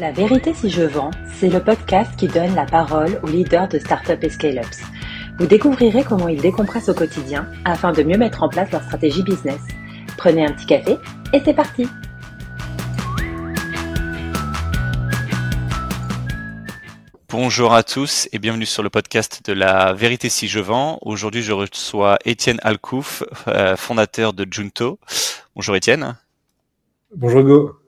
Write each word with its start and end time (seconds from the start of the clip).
La 0.00 0.12
vérité 0.12 0.54
si 0.54 0.70
je 0.70 0.80
vends, 0.80 1.10
c'est 1.26 1.50
le 1.50 1.62
podcast 1.62 2.16
qui 2.16 2.26
donne 2.26 2.54
la 2.54 2.64
parole 2.64 3.20
aux 3.22 3.26
leaders 3.26 3.68
de 3.68 3.78
startups 3.78 4.16
et 4.22 4.30
scale-ups. 4.30 4.80
Vous 5.38 5.46
découvrirez 5.46 6.04
comment 6.04 6.26
ils 6.26 6.40
décompressent 6.40 6.88
au 6.88 6.94
quotidien 6.94 7.46
afin 7.66 7.92
de 7.92 8.02
mieux 8.02 8.16
mettre 8.16 8.42
en 8.42 8.48
place 8.48 8.72
leur 8.72 8.82
stratégie 8.82 9.22
business. 9.22 9.60
Prenez 10.16 10.46
un 10.46 10.52
petit 10.52 10.64
café 10.64 10.96
et 11.34 11.42
c'est 11.44 11.52
parti 11.52 11.86
Bonjour 17.28 17.74
à 17.74 17.82
tous 17.82 18.26
et 18.32 18.38
bienvenue 18.38 18.64
sur 18.64 18.82
le 18.82 18.88
podcast 18.88 19.42
de 19.44 19.52
la 19.52 19.92
vérité 19.92 20.30
si 20.30 20.48
je 20.48 20.60
vends. 20.60 20.98
Aujourd'hui, 21.02 21.42
je 21.42 21.52
reçois 21.52 22.16
Étienne 22.24 22.58
Alcouf, 22.62 23.22
euh, 23.48 23.76
fondateur 23.76 24.32
de 24.32 24.46
Junto. 24.50 24.98
Bonjour 25.54 25.76
Étienne. 25.76 26.16
Bonjour 27.14 27.42
Go. 27.42 27.80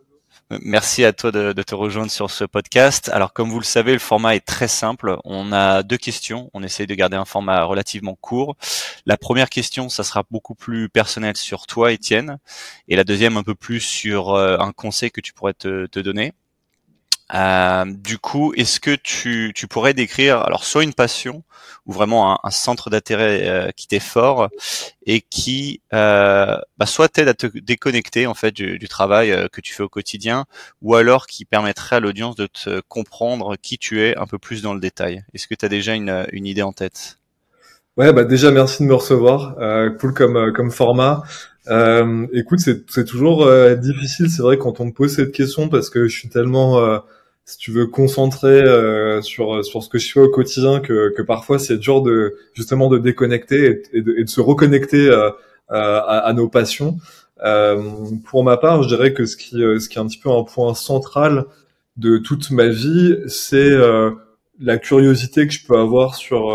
Merci 0.60 1.04
à 1.04 1.12
toi 1.12 1.32
de, 1.32 1.52
te 1.62 1.74
rejoindre 1.74 2.10
sur 2.10 2.30
ce 2.30 2.44
podcast. 2.44 3.08
Alors 3.12 3.32
comme 3.32 3.48
vous 3.50 3.58
le 3.58 3.64
savez, 3.64 3.92
le 3.92 3.98
format 3.98 4.34
est 4.34 4.44
très 4.44 4.68
simple. 4.68 5.16
On 5.24 5.52
a 5.52 5.82
deux 5.82 5.96
questions. 5.96 6.50
On 6.52 6.62
essaye 6.62 6.86
de 6.86 6.94
garder 6.94 7.16
un 7.16 7.24
format 7.24 7.64
relativement 7.64 8.16
court. 8.20 8.56
La 9.06 9.16
première 9.16 9.48
question, 9.48 9.88
ça 9.88 10.04
sera 10.04 10.24
beaucoup 10.30 10.54
plus 10.54 10.88
personnel 10.88 11.36
sur 11.36 11.66
toi, 11.66 11.92
Étienne. 11.92 12.38
Et 12.88 12.96
la 12.96 13.04
deuxième, 13.04 13.36
un 13.36 13.42
peu 13.42 13.54
plus 13.54 13.80
sur 13.80 14.34
euh, 14.34 14.58
un 14.58 14.72
conseil 14.72 15.10
que 15.10 15.20
tu 15.20 15.32
pourrais 15.32 15.54
te 15.54 16.00
donner. 16.00 16.34
Euh, 17.34 17.84
du 17.86 18.18
coup, 18.18 18.52
est-ce 18.56 18.78
que 18.78 18.94
tu, 18.94 19.52
tu, 19.54 19.66
pourrais 19.66 19.94
décrire 19.94 20.40
alors 20.40 20.64
soit 20.64 20.84
une 20.84 20.92
passion 20.92 21.42
ou 21.86 21.92
vraiment 21.92 22.32
un, 22.32 22.38
un 22.44 22.50
centre 22.50 22.90
d'intérêt 22.90 23.48
euh, 23.48 23.70
qui 23.74 23.88
t'est 23.88 24.00
fort 24.00 24.50
et 25.06 25.20
qui 25.22 25.80
euh, 25.94 26.56
bah, 26.76 26.86
soit 26.86 27.08
t'aide 27.08 27.28
à 27.28 27.34
te 27.34 27.46
déconnecter 27.46 28.26
en 28.26 28.34
fait 28.34 28.52
du, 28.52 28.78
du 28.78 28.88
travail 28.88 29.32
euh, 29.32 29.48
que 29.50 29.60
tu 29.60 29.72
fais 29.72 29.82
au 29.82 29.88
quotidien 29.88 30.44
ou 30.82 30.94
alors 30.94 31.26
qui 31.26 31.44
permettrait 31.44 31.96
à 31.96 32.00
l'audience 32.00 32.36
de 32.36 32.46
te 32.46 32.80
comprendre 32.88 33.56
qui 33.60 33.78
tu 33.78 34.02
es 34.02 34.16
un 34.16 34.26
peu 34.26 34.38
plus 34.38 34.62
dans 34.62 34.74
le 34.74 34.80
détail. 34.80 35.24
Est-ce 35.32 35.48
que 35.48 35.54
tu 35.54 35.64
as 35.64 35.68
déjà 35.70 35.94
une, 35.94 36.26
une, 36.32 36.46
idée 36.46 36.62
en 36.62 36.72
tête? 36.72 37.18
Ouais, 37.96 38.12
bah 38.12 38.24
déjà 38.24 38.50
merci 38.50 38.82
de 38.82 38.88
me 38.88 38.94
recevoir. 38.94 39.56
Euh, 39.58 39.90
cool 39.90 40.12
comme 40.12 40.52
comme 40.52 40.70
format. 40.70 41.22
Euh, 41.68 42.26
écoute, 42.32 42.58
c'est 42.60 43.04
toujours 43.04 43.48
difficile, 43.76 44.28
c'est 44.28 44.42
vrai 44.42 44.58
quand 44.58 44.80
on 44.80 44.86
me 44.86 44.92
pose 44.92 45.14
cette 45.14 45.32
question 45.32 45.68
parce 45.68 45.90
que 45.90 46.08
je 46.08 46.18
suis 46.18 46.28
tellement 46.28 47.00
si 47.44 47.58
tu 47.58 47.72
veux 47.72 47.86
concentrer 47.86 48.62
euh, 48.62 49.20
sur 49.22 49.64
sur 49.64 49.82
ce 49.82 49.88
que 49.88 49.98
je 49.98 50.12
fais 50.12 50.20
au 50.20 50.28
quotidien 50.28 50.80
que, 50.80 51.12
que 51.16 51.22
parfois 51.22 51.58
c'est 51.58 51.76
dur 51.78 52.02
de 52.02 52.36
justement 52.54 52.88
de 52.88 52.98
déconnecter 52.98 53.82
et, 53.92 54.00
de, 54.00 54.14
et 54.18 54.24
de, 54.24 54.28
se 54.28 54.40
reconnecter 54.40 55.08
euh, 55.08 55.30
à, 55.68 56.18
à, 56.18 56.32
nos 56.32 56.48
passions. 56.48 56.98
Euh, 57.44 57.82
pour 58.26 58.44
ma 58.44 58.56
part, 58.56 58.82
je 58.82 58.88
dirais 58.88 59.12
que 59.12 59.24
ce 59.26 59.36
qui 59.36 59.50
ce 59.56 59.88
qui 59.88 59.98
est 59.98 60.00
un 60.00 60.06
petit 60.06 60.18
peu 60.18 60.30
un 60.30 60.44
point 60.44 60.74
central 60.74 61.46
de 61.96 62.18
toute 62.18 62.50
ma 62.50 62.68
vie, 62.68 63.16
c'est 63.26 63.70
la 64.60 64.78
curiosité 64.78 65.46
que 65.46 65.52
je 65.52 65.66
peux 65.66 65.76
avoir 65.76 66.14
sur 66.14 66.54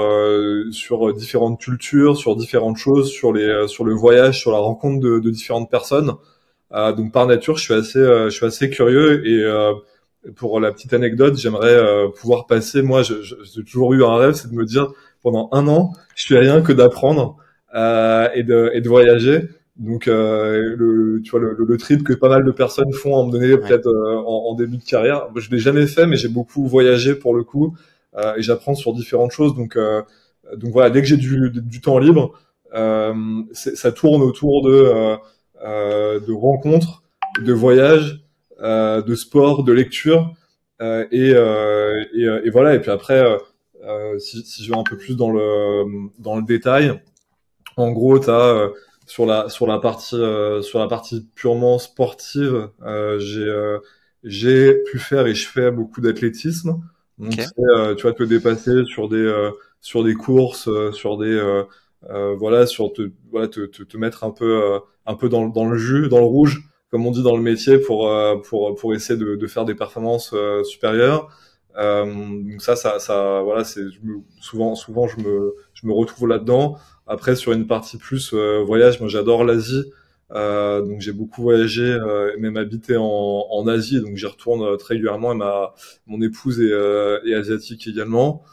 sur 0.72 1.14
différentes 1.14 1.60
cultures, 1.60 2.16
sur 2.18 2.36
différentes 2.36 2.78
choses, 2.78 3.12
sur 3.12 3.34
les 3.34 3.68
sur 3.68 3.84
le 3.84 3.94
voyage, 3.94 4.40
sur 4.40 4.52
la 4.52 4.60
rencontre 4.60 5.02
de, 5.02 5.20
de 5.20 5.30
différentes 5.30 5.70
personnes. 5.70 6.14
donc 6.72 7.12
par 7.12 7.28
nature, 7.28 7.58
je 7.58 7.64
suis 7.64 7.74
assez 7.74 8.00
je 8.00 8.30
suis 8.30 8.46
assez 8.46 8.70
curieux 8.70 9.28
et 9.28 9.44
pour 10.36 10.60
la 10.60 10.72
petite 10.72 10.94
anecdote, 10.94 11.38
j'aimerais 11.38 11.74
euh, 11.74 12.10
pouvoir 12.10 12.48
passer. 12.48 12.82
Moi, 12.82 13.02
j'ai 13.04 13.64
toujours 13.64 13.94
eu 13.94 14.04
un 14.04 14.16
rêve, 14.16 14.34
c'est 14.34 14.50
de 14.50 14.56
me 14.56 14.66
dire 14.66 14.92
pendant 15.22 15.50
un 15.52 15.68
an, 15.68 15.94
je 16.16 16.28
fais 16.28 16.40
rien 16.40 16.62
que 16.62 16.72
d'apprendre 16.72 17.38
euh, 17.76 18.28
et, 18.34 18.44
de, 18.44 18.72
et 18.74 18.82
de 18.82 18.90
voyager. 18.90 19.50
Donc, 19.78 20.08
euh, 20.08 20.76
le, 20.76 21.22
tu 21.24 21.32
vois, 21.32 21.40
le, 21.40 21.56
le, 21.60 21.78
trip 21.78 22.04
que 22.04 22.14
pas 22.14 22.30
mal 22.30 22.44
de 22.44 22.52
personnes 22.52 22.92
font 22.94 23.22
à 23.22 23.26
me 23.26 23.32
donner 23.32 23.58
peut-être 23.58 23.88
euh, 23.88 24.18
en, 24.26 24.52
en, 24.52 24.56
début 24.56 24.78
de 24.78 24.84
carrière. 24.84 25.28
Je 25.36 25.52
l'ai 25.52 25.60
jamais 25.60 25.86
fait, 25.86 26.08
mais 26.08 26.16
j'ai 26.16 26.30
beaucoup 26.30 26.66
voyagé 26.66 27.14
pour 27.14 27.36
le 27.36 27.44
coup 27.44 27.78
euh, 28.16 28.36
et 28.36 28.42
j'apprends 28.42 28.74
sur 28.74 28.94
différentes 28.94 29.32
choses. 29.32 29.56
Donc, 29.56 29.78
donc 30.56 30.72
voilà, 30.72 30.90
dès 30.90 31.02
que 31.02 31.08
j'ai 31.08 31.18
du, 31.18 31.52
du, 31.52 31.82
temps 31.82 32.00
libre, 32.00 32.34
ça 32.74 33.92
tourne 33.92 34.24
autour 34.24 34.64
de 34.64 35.18
de 35.64 36.34
rencontres, 36.34 37.04
de 37.44 37.54
voyages 37.54 38.14
euh, 38.14 38.27
de 38.62 39.16
sport, 39.16 39.64
de 39.64 39.74
lecture. 39.74 40.34
Euh, 40.82 41.06
et, 41.12 41.32
euh, 41.34 42.04
et, 42.14 42.48
et, 42.48 42.50
voilà. 42.50 42.76
Et 42.76 42.80
puis 42.80 42.92
après, 42.92 43.24
si, 44.20 44.44
si, 44.44 44.64
je 44.64 44.72
vais 44.72 44.78
un 44.78 44.84
peu 44.84 44.98
plus 44.98 45.16
dans 45.16 45.32
le 45.32 46.10
dans 46.20 46.36
le 46.36 46.44
détail, 46.44 47.02
en 47.78 47.92
gros, 47.92 48.20
tu 48.20 48.30
as 48.30 48.70
sur 49.06 49.26
la 49.26 49.50
sur 49.50 49.68
la 49.68 49.80
partie 49.80 50.22
sur 50.62 50.80
la 50.80 50.88
partie 50.88 51.28
purement 51.36 51.80
sportive, 51.80 52.70
j'ai 53.18 53.78
j'ai 54.24 54.74
pu 54.84 55.00
faire 55.00 55.28
et 55.28 55.36
je 55.36 55.48
fais 55.48 55.72
beaucoup 55.72 56.02
d'athlétisme. 56.02 56.82
Donc 57.18 57.34
okay. 57.34 57.96
tu 57.98 58.04
vas 58.04 58.14
te 58.14 58.24
dépasser 58.24 58.86
sur 58.86 59.10
des 59.10 59.52
sur 59.82 60.04
des 60.04 60.14
courses, 60.14 60.70
sur 60.94 61.18
des 61.18 61.40
euh, 62.10 62.36
voilà, 62.36 62.68
sur 62.68 62.94
te 62.94 63.12
voilà 63.32 63.48
te, 63.48 63.62
te, 63.66 63.82
te 63.82 63.98
mettre 63.98 64.24
un 64.24 64.32
peu 64.32 64.80
un 65.06 65.16
peu 65.16 65.30
dans, 65.30 65.48
dans 65.48 65.68
le 65.68 65.78
jus, 65.78 66.10
dans 66.10 66.20
le 66.20 66.26
rouge 66.26 66.62
comme 66.92 67.06
on 67.06 67.12
dit 67.12 67.24
dans 67.24 67.36
le 67.36 67.44
métier, 67.44 67.78
pour 67.80 68.10
euh, 68.10 68.38
pour 68.38 68.76
pour 68.76 68.94
essayer 68.94 69.20
de, 69.20 69.36
de 69.36 69.48
faire 69.48 69.66
des 69.66 69.76
performances 69.76 70.32
euh, 70.34 70.64
supérieures. 70.64 71.30
Euh, 71.78 72.06
donc 72.06 72.62
ça, 72.62 72.76
ça, 72.76 73.00
ça, 73.00 73.42
voilà, 73.44 73.64
c'est 73.64 73.84
souvent, 74.42 74.76
souvent, 74.76 75.08
je 75.08 75.20
me, 75.20 75.56
je 75.74 75.86
me 75.86 75.94
retrouve 75.94 76.28
là-dedans. 76.28 76.78
Après, 77.06 77.36
sur 77.36 77.52
une 77.52 77.68
partie 77.68 77.98
plus 77.98 78.34
voyage, 78.34 79.00
moi, 79.00 79.10
j'adore 79.10 79.44
l'Asie. 79.44 79.92
Euh, 80.34 80.82
donc 80.82 81.00
j'ai 81.00 81.14
beaucoup 81.14 81.42
voyagé, 81.42 81.84
euh, 81.84 82.36
même 82.38 82.58
habité 82.58 82.98
en, 82.98 83.04
en 83.50 83.68
Asie, 83.68 84.02
donc 84.02 84.18
j'y 84.18 84.26
retourne 84.26 84.78
très 84.78 84.96
régulièrement. 84.96 85.32
Et 85.34 85.36
ma, 85.36 85.74
mon 86.08 86.22
épouse 86.22 86.60
est, 86.62 87.30
est 87.30 87.34
asiatique 87.36 87.88
également. 87.88 88.44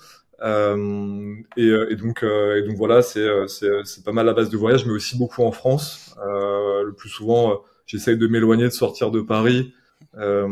Et, 0.42 1.68
et, 1.90 1.96
donc, 1.96 2.22
et 2.22 2.62
donc 2.62 2.76
voilà, 2.76 3.00
c'est, 3.02 3.26
c'est, 3.48 4.04
pas 4.04 4.12
mal 4.12 4.26
la 4.26 4.34
base 4.34 4.50
de 4.50 4.56
voyage, 4.56 4.84
mais 4.86 4.92
aussi 4.92 5.16
beaucoup 5.16 5.42
en 5.42 5.52
France. 5.52 6.14
le 6.22 6.92
plus 6.92 7.08
souvent 7.08 7.62
j'essaye 7.86 8.16
de 8.18 8.26
m'éloigner 8.26 8.64
de 8.64 8.70
sortir 8.70 9.10
de 9.10 9.20
Paris, 9.20 9.74
euh, 10.16 10.48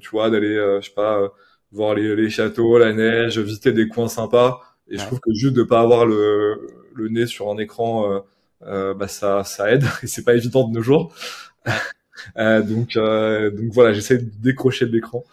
tu 0.00 0.10
vois, 0.10 0.30
d'aller, 0.30 0.54
euh, 0.56 0.80
je 0.80 0.88
sais 0.88 0.94
pas, 0.94 1.18
euh, 1.20 1.28
voir 1.72 1.94
les, 1.94 2.16
les, 2.16 2.30
châteaux, 2.30 2.78
la 2.78 2.92
neige, 2.92 3.38
visiter 3.38 3.72
des 3.72 3.88
coins 3.88 4.08
sympas. 4.08 4.60
Et 4.88 4.98
je 4.98 5.04
trouve 5.06 5.20
que 5.20 5.32
juste 5.34 5.54
de 5.54 5.62
pas 5.62 5.80
avoir 5.80 6.06
le, 6.06 6.66
le 6.94 7.08
nez 7.08 7.26
sur 7.26 7.50
un 7.50 7.58
écran, 7.58 8.22
euh, 8.62 8.94
bah 8.94 9.08
ça, 9.08 9.44
ça 9.44 9.70
aide. 9.70 9.84
Et 10.02 10.06
c'est 10.06 10.24
pas 10.24 10.34
évident 10.34 10.66
de 10.68 10.74
nos 10.74 10.82
jours. 10.82 11.14
donc, 12.36 12.94
donc 12.94 13.72
voilà, 13.72 13.92
j'essaie 13.92 14.18
de 14.18 14.30
décrocher 14.40 14.86
de 14.86 14.92
l'écran. 14.92 15.24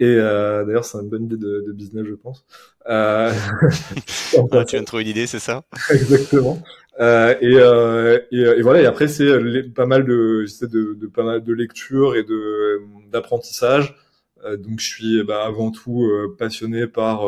Et 0.00 0.16
d'ailleurs, 0.16 0.84
c'est 0.84 0.98
une 0.98 1.08
bonne 1.08 1.24
idée 1.24 1.36
de, 1.36 1.62
de 1.66 1.72
business, 1.72 2.06
je 2.08 2.14
pense. 2.14 2.44
Euh... 2.88 3.30
ah, 4.52 4.64
tu 4.64 4.70
viens 4.72 4.80
de 4.80 4.86
trouver 4.86 5.02
une 5.02 5.10
idée, 5.10 5.26
c'est 5.26 5.38
ça? 5.38 5.62
Exactement. 5.90 6.60
Euh, 7.00 7.34
et, 7.40 7.54
euh, 7.56 8.20
et, 8.30 8.40
et, 8.40 8.62
voilà. 8.62 8.82
Et 8.82 8.86
après, 8.86 9.08
c'est 9.08 9.62
pas 9.74 9.86
mal 9.86 10.04
de, 10.04 10.44
de, 10.66 10.94
de, 10.94 11.06
pas 11.06 11.22
mal 11.24 11.42
de 11.42 11.52
lectures 11.52 12.16
et 12.16 12.24
de 12.24 12.80
d'apprentissage. 13.10 13.96
Euh, 14.44 14.56
donc, 14.56 14.80
je 14.80 14.86
suis 14.86 15.22
bah, 15.24 15.44
avant 15.44 15.70
tout 15.70 16.04
euh, 16.04 16.34
passionné 16.38 16.86
par 16.86 17.24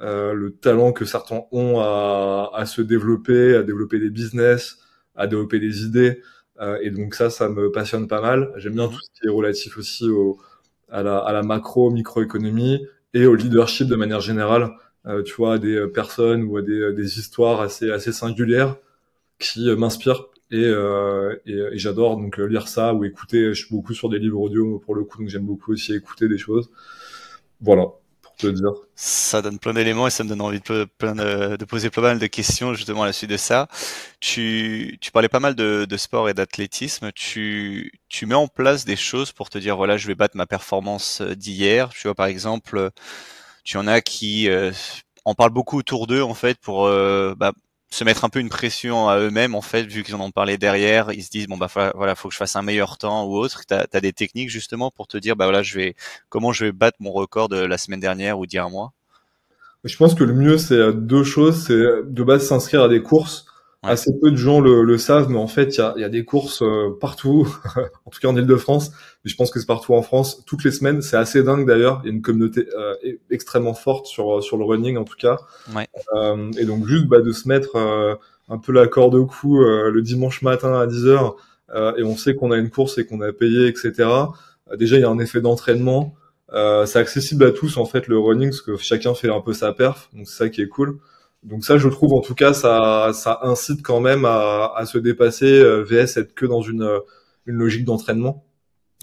le 0.00 0.50
talent 0.50 0.92
que 0.92 1.04
certains 1.04 1.42
ont 1.52 1.80
à, 1.80 2.50
à, 2.54 2.66
se 2.66 2.82
développer, 2.82 3.56
à 3.56 3.62
développer 3.62 3.98
des 3.98 4.10
business, 4.10 4.78
à 5.16 5.26
développer 5.26 5.58
des 5.60 5.82
idées. 5.84 6.20
et 6.82 6.90
donc 6.90 7.14
ça, 7.14 7.30
ça 7.30 7.48
me 7.48 7.72
passionne 7.72 8.06
pas 8.08 8.20
mal. 8.20 8.52
J'aime 8.56 8.74
bien 8.74 8.88
tout 8.88 9.00
ce 9.00 9.20
qui 9.20 9.26
est 9.26 9.30
relatif 9.30 9.78
aussi 9.78 10.08
au, 10.10 10.38
à 10.94 11.02
la, 11.02 11.18
à 11.18 11.32
la 11.32 11.42
macro, 11.42 11.90
microéconomie 11.90 12.86
et 13.12 13.26
au 13.26 13.34
leadership 13.34 13.88
de 13.88 13.96
manière 13.96 14.20
générale. 14.20 14.70
Euh, 15.06 15.22
tu 15.22 15.34
vois, 15.34 15.58
des 15.58 15.86
personnes 15.88 16.44
ou 16.44 16.60
des, 16.62 16.92
des 16.94 17.18
histoires 17.18 17.60
assez, 17.60 17.90
assez 17.90 18.12
singulières 18.12 18.76
qui 19.38 19.68
euh, 19.68 19.76
m'inspirent 19.76 20.28
et, 20.50 20.64
euh, 20.64 21.36
et 21.46 21.76
j'adore 21.78 22.16
donc 22.16 22.38
lire 22.38 22.68
ça 22.68 22.94
ou 22.94 23.04
écouter. 23.04 23.52
Je 23.52 23.64
suis 23.64 23.74
beaucoup 23.74 23.92
sur 23.92 24.08
des 24.08 24.18
livres 24.18 24.40
audio 24.40 24.78
pour 24.78 24.94
le 24.94 25.04
coup, 25.04 25.18
donc 25.18 25.28
j'aime 25.28 25.44
beaucoup 25.44 25.72
aussi 25.72 25.94
écouter 25.94 26.28
des 26.28 26.38
choses. 26.38 26.70
Voilà. 27.60 27.88
Ça 28.94 29.42
donne 29.42 29.58
plein 29.58 29.74
d'éléments 29.74 30.06
et 30.06 30.10
ça 30.10 30.24
me 30.24 30.28
donne 30.28 30.40
envie 30.40 30.60
de, 30.60 31.64
poser 31.64 31.90
pas 31.90 32.00
mal 32.00 32.18
de 32.18 32.26
questions 32.26 32.74
justement 32.74 33.02
à 33.02 33.06
la 33.06 33.12
suite 33.12 33.30
de 33.30 33.36
ça. 33.36 33.68
Tu, 34.20 34.98
parlais 35.12 35.28
pas 35.28 35.40
mal 35.40 35.54
de, 35.54 35.96
sport 35.96 36.28
et 36.28 36.34
d'athlétisme. 36.34 37.10
Tu, 37.12 37.92
tu 38.08 38.26
mets 38.26 38.34
en 38.34 38.48
place 38.48 38.84
des 38.84 38.96
choses 38.96 39.32
pour 39.32 39.50
te 39.50 39.58
dire 39.58 39.76
voilà, 39.76 39.96
je 39.96 40.06
vais 40.06 40.14
battre 40.14 40.36
ma 40.36 40.46
performance 40.46 41.22
d'hier. 41.22 41.90
Tu 41.90 42.08
vois 42.08 42.14
par 42.14 42.26
exemple 42.26 42.90
tu 43.64 43.78
en 43.78 43.86
as 43.86 44.02
qui 44.02 44.48
euh, 44.48 44.70
en 45.24 45.34
parlent 45.34 45.52
beaucoup 45.52 45.78
autour 45.78 46.06
d'eux 46.06 46.22
en 46.22 46.34
fait 46.34 46.58
pour 46.58 46.86
euh, 46.86 47.34
bah, 47.36 47.52
se 47.94 48.02
mettre 48.02 48.24
un 48.24 48.28
peu 48.28 48.40
une 48.40 48.48
pression 48.48 49.08
à 49.08 49.18
eux-mêmes 49.18 49.54
en 49.54 49.60
fait 49.60 49.84
vu 49.84 50.02
qu'ils 50.02 50.16
en 50.16 50.20
ont 50.20 50.32
parlé 50.32 50.58
derrière. 50.58 51.12
Ils 51.12 51.22
se 51.22 51.30
disent 51.30 51.46
bon 51.46 51.56
bah 51.56 51.68
voilà 51.94 52.16
faut 52.16 52.28
que 52.28 52.34
je 52.34 52.38
fasse 52.38 52.56
un 52.56 52.62
meilleur 52.62 52.98
temps 52.98 53.24
ou 53.24 53.36
autre. 53.36 53.62
T'as 53.68 53.86
as 53.92 54.00
des 54.00 54.12
techniques 54.12 54.50
justement 54.50 54.90
pour 54.90 55.06
te 55.06 55.16
dire 55.16 55.36
bah 55.36 55.44
voilà 55.44 55.62
je 55.62 55.76
vais 55.76 55.94
comment 56.28 56.52
je 56.52 56.64
vais 56.64 56.72
battre 56.72 56.96
mon 56.98 57.12
record 57.12 57.48
de 57.48 57.56
la 57.56 57.78
semaine 57.78 58.00
dernière 58.00 58.38
ou 58.40 58.46
d'il 58.46 58.56
y 58.56 58.58
un 58.58 58.68
mois? 58.68 58.92
Je 59.84 59.96
pense 59.96 60.16
que 60.16 60.24
le 60.24 60.34
mieux 60.34 60.58
c'est 60.58 60.92
deux 60.92 61.22
choses. 61.22 61.66
C'est 61.66 61.72
de 61.74 62.22
base 62.24 62.44
s'inscrire 62.44 62.82
à 62.82 62.88
des 62.88 63.00
courses 63.00 63.46
Assez 63.86 64.12
peu 64.20 64.30
de 64.30 64.36
gens 64.36 64.60
le, 64.60 64.98
savent, 64.98 65.28
mais 65.28 65.38
en 65.38 65.48
fait, 65.48 65.76
il 65.76 65.78
y 65.78 65.82
a, 65.82 65.94
y 65.98 66.04
a, 66.04 66.08
des 66.08 66.24
courses 66.24 66.62
euh, 66.62 66.90
partout, 67.00 67.46
en 68.06 68.10
tout 68.10 68.20
cas 68.20 68.28
en 68.28 68.36
Ile-de-France, 68.36 68.90
mais 69.24 69.30
je 69.30 69.36
pense 69.36 69.50
que 69.50 69.58
c'est 69.58 69.66
partout 69.66 69.94
en 69.94 70.02
France, 70.02 70.44
toutes 70.46 70.64
les 70.64 70.70
semaines. 70.70 71.02
C'est 71.02 71.16
assez 71.16 71.42
dingue 71.42 71.66
d'ailleurs. 71.66 72.00
Il 72.04 72.08
y 72.08 72.10
a 72.10 72.14
une 72.14 72.22
communauté 72.22 72.66
euh, 72.76 72.94
extrêmement 73.30 73.74
forte 73.74 74.06
sur 74.06 74.42
sur 74.42 74.56
le 74.56 74.64
running 74.64 74.96
en 74.96 75.04
tout 75.04 75.16
cas. 75.16 75.38
Ouais. 75.74 75.88
Euh, 76.14 76.50
et 76.58 76.64
donc 76.64 76.86
juste 76.86 77.06
bah, 77.06 77.20
de 77.20 77.32
se 77.32 77.48
mettre 77.48 77.76
euh, 77.76 78.14
un 78.48 78.58
peu 78.58 78.72
la 78.72 78.86
corde 78.86 79.14
au 79.14 79.26
cou 79.26 79.60
le 79.60 80.00
dimanche 80.02 80.42
matin 80.42 80.78
à 80.78 80.86
10 80.86 81.06
heures, 81.06 81.36
et 81.96 82.02
on 82.02 82.16
sait 82.16 82.34
qu'on 82.34 82.50
a 82.50 82.58
une 82.58 82.70
course 82.70 82.98
et 82.98 83.06
qu'on 83.06 83.22
a 83.22 83.32
payé, 83.32 83.68
etc. 83.68 84.08
déjà, 84.76 84.96
il 84.96 85.00
y 85.00 85.04
a 85.04 85.08
un 85.08 85.18
effet 85.18 85.40
d'entraînement. 85.40 86.14
c'est 86.52 86.98
accessible 86.98 87.44
à 87.44 87.52
tous 87.52 87.78
en 87.78 87.86
fait 87.86 88.06
le 88.06 88.18
running, 88.18 88.50
parce 88.50 88.60
que 88.60 88.76
chacun 88.76 89.14
fait 89.14 89.30
un 89.30 89.40
peu 89.40 89.54
sa 89.54 89.72
perf, 89.72 90.10
donc 90.12 90.28
c'est 90.28 90.36
ça 90.36 90.48
qui 90.50 90.60
est 90.60 90.68
cool. 90.68 90.98
Donc 91.44 91.62
ça, 91.64 91.76
je 91.76 91.88
trouve 91.88 92.14
en 92.14 92.20
tout 92.20 92.34
cas, 92.34 92.54
ça, 92.54 93.10
ça 93.12 93.40
incite 93.42 93.82
quand 93.82 94.00
même 94.00 94.24
à, 94.24 94.72
à 94.74 94.86
se 94.86 94.96
dépasser. 94.96 95.60
Euh, 95.60 95.82
VS 95.82 96.16
être 96.16 96.34
que 96.34 96.46
dans 96.46 96.62
une, 96.62 96.82
euh, 96.82 97.00
une 97.46 97.56
logique 97.56 97.84
d'entraînement. 97.84 98.46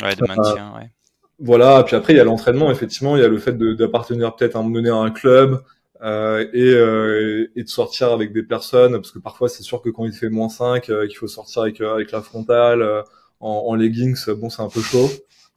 Ouais, 0.01 0.15
de 0.15 0.25
maintien, 0.25 0.73
ouais. 0.75 0.89
Voilà. 1.37 1.83
Puis 1.83 1.95
après, 1.95 2.13
il 2.13 2.17
y 2.17 2.19
a 2.19 2.23
l'entraînement. 2.23 2.71
Effectivement, 2.71 3.15
il 3.15 3.21
y 3.21 3.25
a 3.25 3.27
le 3.27 3.37
fait 3.37 3.55
d'appartenir 3.57 4.35
peut-être 4.35 4.55
à 4.55 4.59
un 4.59 4.69
donné 4.69 4.89
à 4.89 4.95
un 4.95 5.11
club 5.11 5.61
euh, 6.01 6.47
et, 6.51 6.73
euh, 6.73 7.51
et 7.55 7.63
de 7.63 7.69
sortir 7.69 8.11
avec 8.11 8.33
des 8.33 8.43
personnes, 8.43 8.93
parce 8.93 9.11
que 9.11 9.19
parfois, 9.19 9.47
c'est 9.47 9.63
sûr 9.63 9.81
que 9.81 9.89
quand 9.89 10.05
il 10.05 10.13
fait 10.13 10.29
moins 10.29 10.49
5, 10.49 10.81
qu'il 10.83 11.15
faut 11.15 11.27
sortir 11.27 11.61
avec 11.61 11.79
avec 11.79 12.11
la 12.11 12.21
frontale 12.21 13.03
en, 13.39 13.65
en, 13.67 13.75
leggings, 13.75 14.17
bon, 14.33 14.49
c'est 14.49 14.63
un 14.63 14.69
peu 14.69 14.81
chaud. 14.81 15.09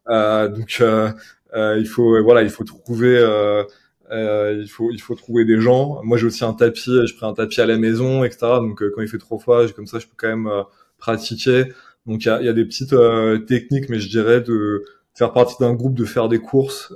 donc 0.07 0.83
il 1.57 1.87
faut 1.87 2.23
voilà, 2.23 2.43
il 2.43 2.51
faut 2.51 2.65
trouver 2.65 3.19
euh, 4.11 4.61
il 4.61 4.69
faut 4.69 4.91
il 4.91 5.01
faut 5.01 5.15
trouver 5.15 5.45
des 5.45 5.61
gens. 5.61 6.01
Moi 6.03 6.19
j'ai 6.19 6.27
aussi 6.27 6.45
un 6.45 6.53
tapis, 6.53 7.07
je 7.07 7.15
prends 7.17 7.29
un 7.29 7.35
tapis 7.35 7.61
à 7.61 7.67
la 7.67 7.79
maison, 7.79 8.25
etc. 8.25 8.39
Donc 8.61 8.83
euh, 8.83 8.93
quand 8.95 9.03
il 9.03 9.09
fait 9.09 9.19
trop 9.19 9.39
froid, 9.39 9.67
comme 9.69 9.87
ça 9.87 9.99
je 9.99 10.07
peux 10.07 10.15
quand 10.17 10.29
même 10.29 10.47
euh, 10.47 10.63
pratiquer. 10.99 11.73
Donc 12.07 12.25
il 12.25 12.29
y 12.29 12.31
a, 12.31 12.43
y 12.43 12.49
a, 12.49 12.53
des 12.53 12.65
petites 12.65 12.93
euh, 12.93 13.39
techniques, 13.39 13.89
mais 13.89 13.99
je 13.99 14.09
dirais 14.09 14.41
de 14.41 14.85
faire 15.15 15.33
partie 15.33 15.55
d'un 15.61 15.73
groupe, 15.75 15.95
de 15.95 16.05
faire 16.05 16.29
des 16.29 16.39
courses 16.39 16.93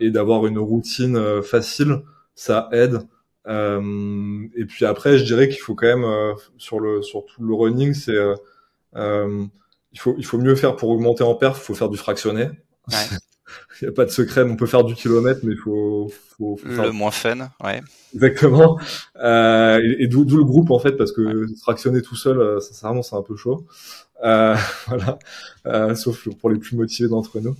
et 0.00 0.10
d'avoir 0.10 0.46
une 0.46 0.58
routine 0.58 1.42
facile, 1.42 2.02
ça 2.34 2.68
aide. 2.72 2.98
et 3.46 4.64
puis 4.66 4.84
après, 4.84 5.18
je 5.18 5.24
dirais 5.24 5.48
qu'il 5.48 5.60
faut 5.60 5.76
quand 5.76 5.86
même 5.86 6.34
sur 6.58 6.80
le 6.80 7.02
sur 7.02 7.24
tout 7.24 7.42
le 7.44 7.54
running, 7.54 7.94
c'est 7.94 8.18
il 8.96 10.00
faut 10.00 10.14
il 10.18 10.24
faut 10.24 10.38
mieux 10.38 10.56
faire 10.56 10.74
pour 10.74 10.90
augmenter 10.90 11.22
en 11.22 11.36
perf, 11.36 11.62
faut 11.62 11.74
faire 11.74 11.88
du 11.88 11.96
fractionné. 11.96 12.50
Ouais. 12.90 13.18
il 13.80 13.84
n'y 13.84 13.88
a 13.88 13.92
pas 13.92 14.04
de 14.04 14.10
secret, 14.10 14.42
on 14.42 14.56
peut 14.56 14.66
faire 14.66 14.84
du 14.84 14.94
kilomètre, 14.94 15.40
mais 15.42 15.52
il 15.52 15.58
faut, 15.58 16.10
faut, 16.36 16.56
faut 16.56 16.68
faire... 16.68 16.84
le 16.84 16.92
moins 16.92 17.10
fun, 17.10 17.50
ouais. 17.64 17.80
Exactement. 18.14 18.78
Euh, 19.22 19.80
et, 19.98 20.06
d'où 20.06 20.24
le 20.24 20.44
groupe 20.44 20.70
en 20.70 20.78
fait, 20.78 20.92
parce 20.92 21.12
que 21.12 21.46
fractionner 21.60 22.02
tout 22.02 22.16
seul, 22.16 22.38
euh, 22.38 22.60
sincèrement, 22.60 23.02
c'est 23.02 23.16
un 23.16 23.22
peu 23.22 23.36
chaud. 23.36 23.66
Euh, 24.24 24.54
voilà, 24.86 25.18
euh, 25.66 25.94
sauf 25.94 26.28
pour 26.40 26.50
les 26.50 26.58
plus 26.58 26.76
motivés 26.76 27.08
d'entre 27.08 27.40
nous. 27.40 27.56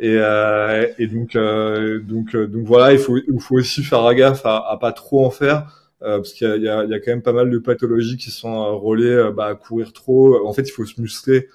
Et, 0.00 0.16
euh, 0.18 0.86
et 0.98 1.06
donc, 1.06 1.36
euh, 1.36 2.00
donc, 2.00 2.36
donc 2.36 2.66
voilà, 2.66 2.92
il 2.92 2.98
faut, 2.98 3.16
il 3.16 3.40
faut 3.40 3.56
aussi 3.56 3.82
faire 3.82 4.12
gaffe 4.14 4.44
à, 4.44 4.56
à 4.68 4.76
pas 4.76 4.92
trop 4.92 5.24
en 5.24 5.30
faire. 5.30 5.66
parce 6.00 6.32
qu'il 6.32 6.48
y 6.48 6.50
a, 6.50 6.56
il 6.56 6.62
y, 6.62 6.68
a, 6.68 6.84
y 6.84 6.94
a 6.94 6.98
quand 7.00 7.12
même 7.12 7.22
pas 7.22 7.32
mal 7.32 7.50
de 7.50 7.58
pathologies 7.58 8.16
qui 8.16 8.30
sont 8.30 8.78
relées 8.78 9.30
bah, 9.34 9.46
à 9.46 9.54
courir 9.54 9.92
trop. 9.92 10.46
En 10.46 10.52
fait, 10.52 10.62
il 10.62 10.72
faut 10.72 10.84
se 10.84 11.00
muscler 11.00 11.48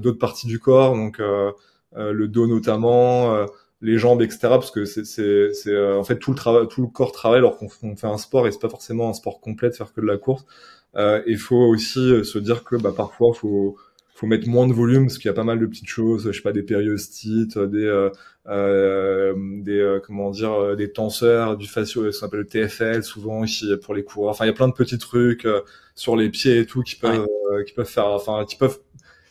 d'autres 0.00 0.18
parties 0.18 0.46
du 0.46 0.58
corps, 0.58 0.94
donc 0.94 1.20
euh, 1.20 1.52
le 1.96 2.28
dos 2.28 2.46
notamment, 2.46 3.34
euh, 3.34 3.46
les 3.80 3.98
jambes, 3.98 4.22
etc. 4.22 4.40
Parce 4.42 4.70
que 4.70 4.84
c'est, 4.84 5.04
c'est, 5.04 5.52
c'est 5.52 5.70
euh, 5.72 5.98
en 5.98 6.04
fait 6.04 6.18
tout 6.18 6.32
le 6.32 6.36
travail, 6.36 6.66
tout 6.68 6.82
le 6.82 6.88
corps 6.88 7.12
travaille 7.12 7.38
alors 7.38 7.56
qu'on 7.58 7.68
fait 7.68 8.06
un 8.06 8.18
sport 8.18 8.46
et 8.46 8.52
c'est 8.52 8.60
pas 8.60 8.68
forcément 8.68 9.08
un 9.08 9.14
sport 9.14 9.40
complet 9.40 9.70
de 9.70 9.74
faire 9.74 9.92
que 9.92 10.00
de 10.00 10.06
la 10.06 10.18
course. 10.18 10.44
Il 11.26 11.38
faut 11.38 11.56
aussi 11.56 12.24
se 12.24 12.38
dire 12.38 12.64
que 12.64 12.76
bah, 12.76 12.92
parfois 12.96 13.32
faut 13.34 13.76
faut 14.14 14.26
mettre 14.26 14.48
moins 14.48 14.66
de 14.66 14.72
volume 14.72 15.06
parce 15.06 15.18
qu'il 15.18 15.26
y 15.26 15.30
a 15.30 15.34
pas 15.34 15.44
mal 15.44 15.60
de 15.60 15.66
petites 15.66 15.86
choses, 15.86 16.26
je 16.26 16.32
sais 16.32 16.42
pas 16.42 16.50
des 16.50 16.64
périostites, 16.64 17.56
des 17.56 18.10
euh, 18.48 19.34
des 19.62 19.98
comment 20.04 20.30
dire 20.30 20.76
des 20.76 20.90
tenseurs, 20.90 21.56
du 21.56 21.68
fascio, 21.68 22.10
ça 22.10 22.20
s'appelle 22.20 22.40
le 22.40 22.46
TFL 22.46 23.04
souvent 23.04 23.44
ici 23.44 23.70
pour 23.82 23.94
les 23.94 24.02
coureurs. 24.02 24.30
Enfin 24.30 24.44
il 24.44 24.48
y 24.48 24.50
a 24.50 24.54
plein 24.54 24.68
de 24.68 24.72
petits 24.72 24.98
trucs 24.98 25.46
sur 25.94 26.16
les 26.16 26.30
pieds 26.30 26.58
et 26.58 26.66
tout 26.66 26.82
qui 26.82 26.96
peuvent 26.96 27.26
qui 27.64 27.72
peuvent 27.74 27.86
faire 27.86 28.06
enfin 28.08 28.44
qui 28.44 28.56
peuvent 28.56 28.80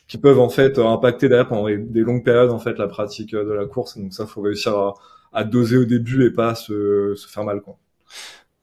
qui 0.07 0.17
peuvent 0.17 0.39
en 0.39 0.49
fait 0.49 0.79
impacter 0.79 1.29
derrière 1.29 1.47
pendant 1.47 1.67
des, 1.67 2.01
longues 2.01 2.23
périodes 2.23 2.51
en 2.51 2.59
fait 2.59 2.77
la 2.77 2.87
pratique 2.87 3.33
euh, 3.33 3.43
de 3.43 3.51
la 3.51 3.65
course. 3.65 3.97
Donc 3.97 4.13
ça, 4.13 4.25
faut 4.25 4.41
réussir 4.41 4.77
à, 4.77 4.93
à 5.33 5.43
doser 5.43 5.77
au 5.77 5.85
début 5.85 6.25
et 6.25 6.31
pas 6.31 6.55
se, 6.55 7.13
se 7.15 7.27
faire 7.27 7.43
mal 7.43 7.61
quoi. 7.61 7.77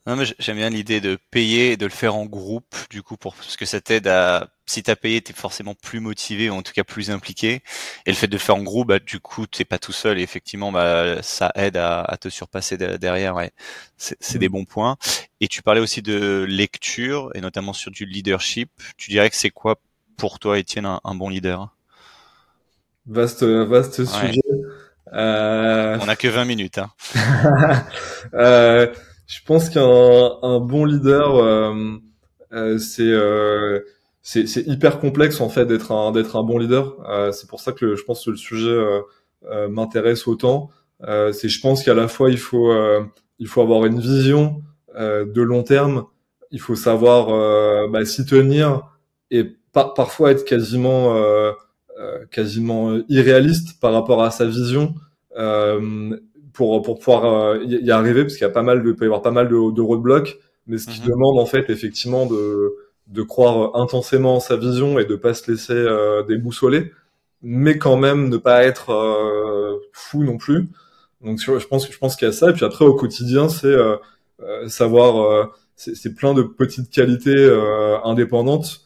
Non, 0.06 0.17
mais 0.17 0.25
j'aime 0.38 0.58
bien 0.58 0.69
l'idée 0.69 1.00
de 1.00 1.19
payer 1.31 1.73
et 1.73 1.76
de 1.79 1.87
le 1.87 1.91
faire 1.91 2.14
en 2.14 2.26
groupe, 2.26 2.76
du 2.91 3.02
coup, 3.02 3.17
pour 3.17 3.35
parce 3.35 3.56
que 3.56 3.64
ça 3.64 3.81
t'aide 3.81 4.06
à. 4.06 4.50
Si 4.67 4.82
t'as 4.82 4.96
payé, 4.96 5.20
t'es 5.23 5.32
forcément 5.32 5.75
plus 5.75 6.00
motivé 6.00 6.50
ou 6.50 6.55
en 6.55 6.62
tout 6.62 6.73
cas 6.75 6.85
plus 6.85 7.11
impliqué. 7.11 7.62
Et 8.05 8.11
le 8.11 8.14
fait 8.14 8.26
de 8.26 8.32
le 8.32 8.38
faire 8.38 8.56
en 8.56 8.62
groupe, 8.62 8.88
bah, 8.88 8.99
du 8.99 9.20
coup, 9.20 9.46
t'es 9.46 9.64
pas 9.64 9.79
tout 9.79 9.93
seul. 9.93 10.19
Et 10.19 10.23
effectivement, 10.23 10.73
bah, 10.73 11.23
ça 11.23 11.52
aide 11.55 11.76
à, 11.79 12.02
à 12.02 12.17
te 12.19 12.29
surpasser 12.29 12.76
derrière. 12.76 13.35
Ouais, 13.35 13.52
c'est 13.96 14.38
des 14.38 14.49
mm. 14.49 14.52
bons 14.52 14.64
points. 14.67 14.96
Et 15.41 15.49
tu 15.49 15.62
parlais 15.62 15.81
aussi 15.81 16.02
de 16.02 16.44
lecture 16.49 17.31
et 17.35 17.41
notamment 17.41 17.73
sur 17.73 17.91
du 17.91 18.05
leadership. 18.05 18.70
Tu 18.99 19.11
dirais 19.11 19.31
que 19.31 19.37
c'est 19.37 19.50
quoi 19.50 19.81
pour 20.16 20.38
toi, 20.38 20.58
Étienne, 20.58 20.87
un, 20.87 21.14
bon 21.14 21.28
leader 21.28 21.75
Vaste, 23.06 23.43
vaste 23.43 24.05
sujet. 24.05 24.40
Euh... 25.12 25.99
On 26.00 26.08
a 26.08 26.16
que 26.16 26.28
20 26.28 26.44
minutes. 26.44 26.78
Hein. 26.78 26.90
euh, 28.34 28.93
je 29.26 29.38
pense 29.46 29.69
qu'un 29.69 29.82
un 30.43 30.58
bon 30.61 30.84
leader, 30.84 31.37
euh, 31.37 32.78
c'est 32.78 33.12
c'est 34.22 34.66
hyper 34.66 35.00
complexe 35.00 35.40
en 35.40 35.49
fait 35.49 35.66
d'être 35.66 35.93
un 35.93 36.11
d'être 36.12 36.37
un 36.37 36.43
bon 36.43 36.58
leader. 36.58 36.96
C'est 37.32 37.49
pour 37.49 37.60
ça 37.60 37.72
que 37.72 37.94
je 37.94 38.05
pense 38.05 38.25
que 38.25 38.31
le 38.31 38.37
sujet 38.37 38.76
m'intéresse 39.69 40.26
autant. 40.26 40.70
c'est 41.00 41.49
je 41.49 41.60
pense 41.60 41.82
qu'à 41.84 41.94
la 41.94 42.08
fois 42.08 42.31
il 42.31 42.38
faut 42.38 42.72
il 43.38 43.46
faut 43.46 43.60
avoir 43.60 43.84
une 43.87 44.00
vision 44.00 44.62
de 44.96 45.43
long 45.43 45.62
terme. 45.62 46.06
Il 46.50 46.60
faut 46.60 46.76
savoir 46.76 47.88
bah, 47.90 48.05
s'y 48.05 48.25
tenir 48.25 48.88
et 49.31 49.56
parfois 49.74 50.30
être 50.30 50.44
quasiment 50.44 51.16
euh, 51.16 51.52
euh, 51.98 52.24
quasiment 52.30 52.98
irréaliste 53.08 53.80
par 53.80 53.92
rapport 53.92 54.22
à 54.22 54.30
sa 54.30 54.46
vision 54.46 54.94
euh, 55.36 56.16
pour 56.52 56.82
pour 56.82 56.98
pouvoir 56.98 57.56
y, 57.62 57.90
arriver 57.90 58.22
parce 58.22 58.34
qu'il 58.34 58.42
y 58.42 58.50
a 58.50 58.52
pas 58.52 58.62
mal 58.62 58.82
de 58.82 58.92
peut 58.92 59.04
y 59.04 59.06
avoir 59.06 59.22
pas 59.22 59.30
mal 59.30 59.48
de, 59.48 59.72
de 59.72 59.80
roadblocks 59.80 60.38
mais 60.66 60.78
ce 60.78 60.86
qui 60.86 61.00
mhm. 61.00 61.08
demande 61.08 61.38
en 61.38 61.46
fait 61.46 61.68
effectivement 61.70 62.26
de 62.26 62.74
de 63.06 63.22
croire 63.22 63.76
intensément 63.76 64.36
en 64.36 64.40
sa 64.40 64.56
vision 64.56 64.98
et 64.98 65.04
de 65.04 65.16
pas 65.16 65.34
se 65.34 65.50
laisser 65.50 65.72
euh, 65.74 66.22
déboussoler, 66.22 66.92
mais 67.42 67.78
quand 67.78 67.96
même 67.96 68.28
ne 68.28 68.36
pas 68.36 68.64
être 68.64 68.90
euh, 68.90 69.78
fou 69.93 70.24
non 70.24 70.38
plus. 70.38 70.69
Donc 71.20 71.38
je 71.38 71.66
pense 71.66 71.90
je 71.90 71.98
pense 71.98 72.16
qu'il 72.16 72.26
y 72.26 72.31
a 72.31 72.32
ça. 72.32 72.50
Et 72.50 72.52
puis 72.52 72.64
après 72.64 72.84
au 72.84 72.94
quotidien, 72.94 73.48
c'est 73.48 73.66
euh, 73.66 73.96
savoir, 74.69 75.50
c'est 75.76 76.14
plein 76.14 76.34
de 76.34 76.43
petites 76.43 76.90
qualités 76.90 77.50
indépendantes 78.04 78.66
euh, 78.66 78.83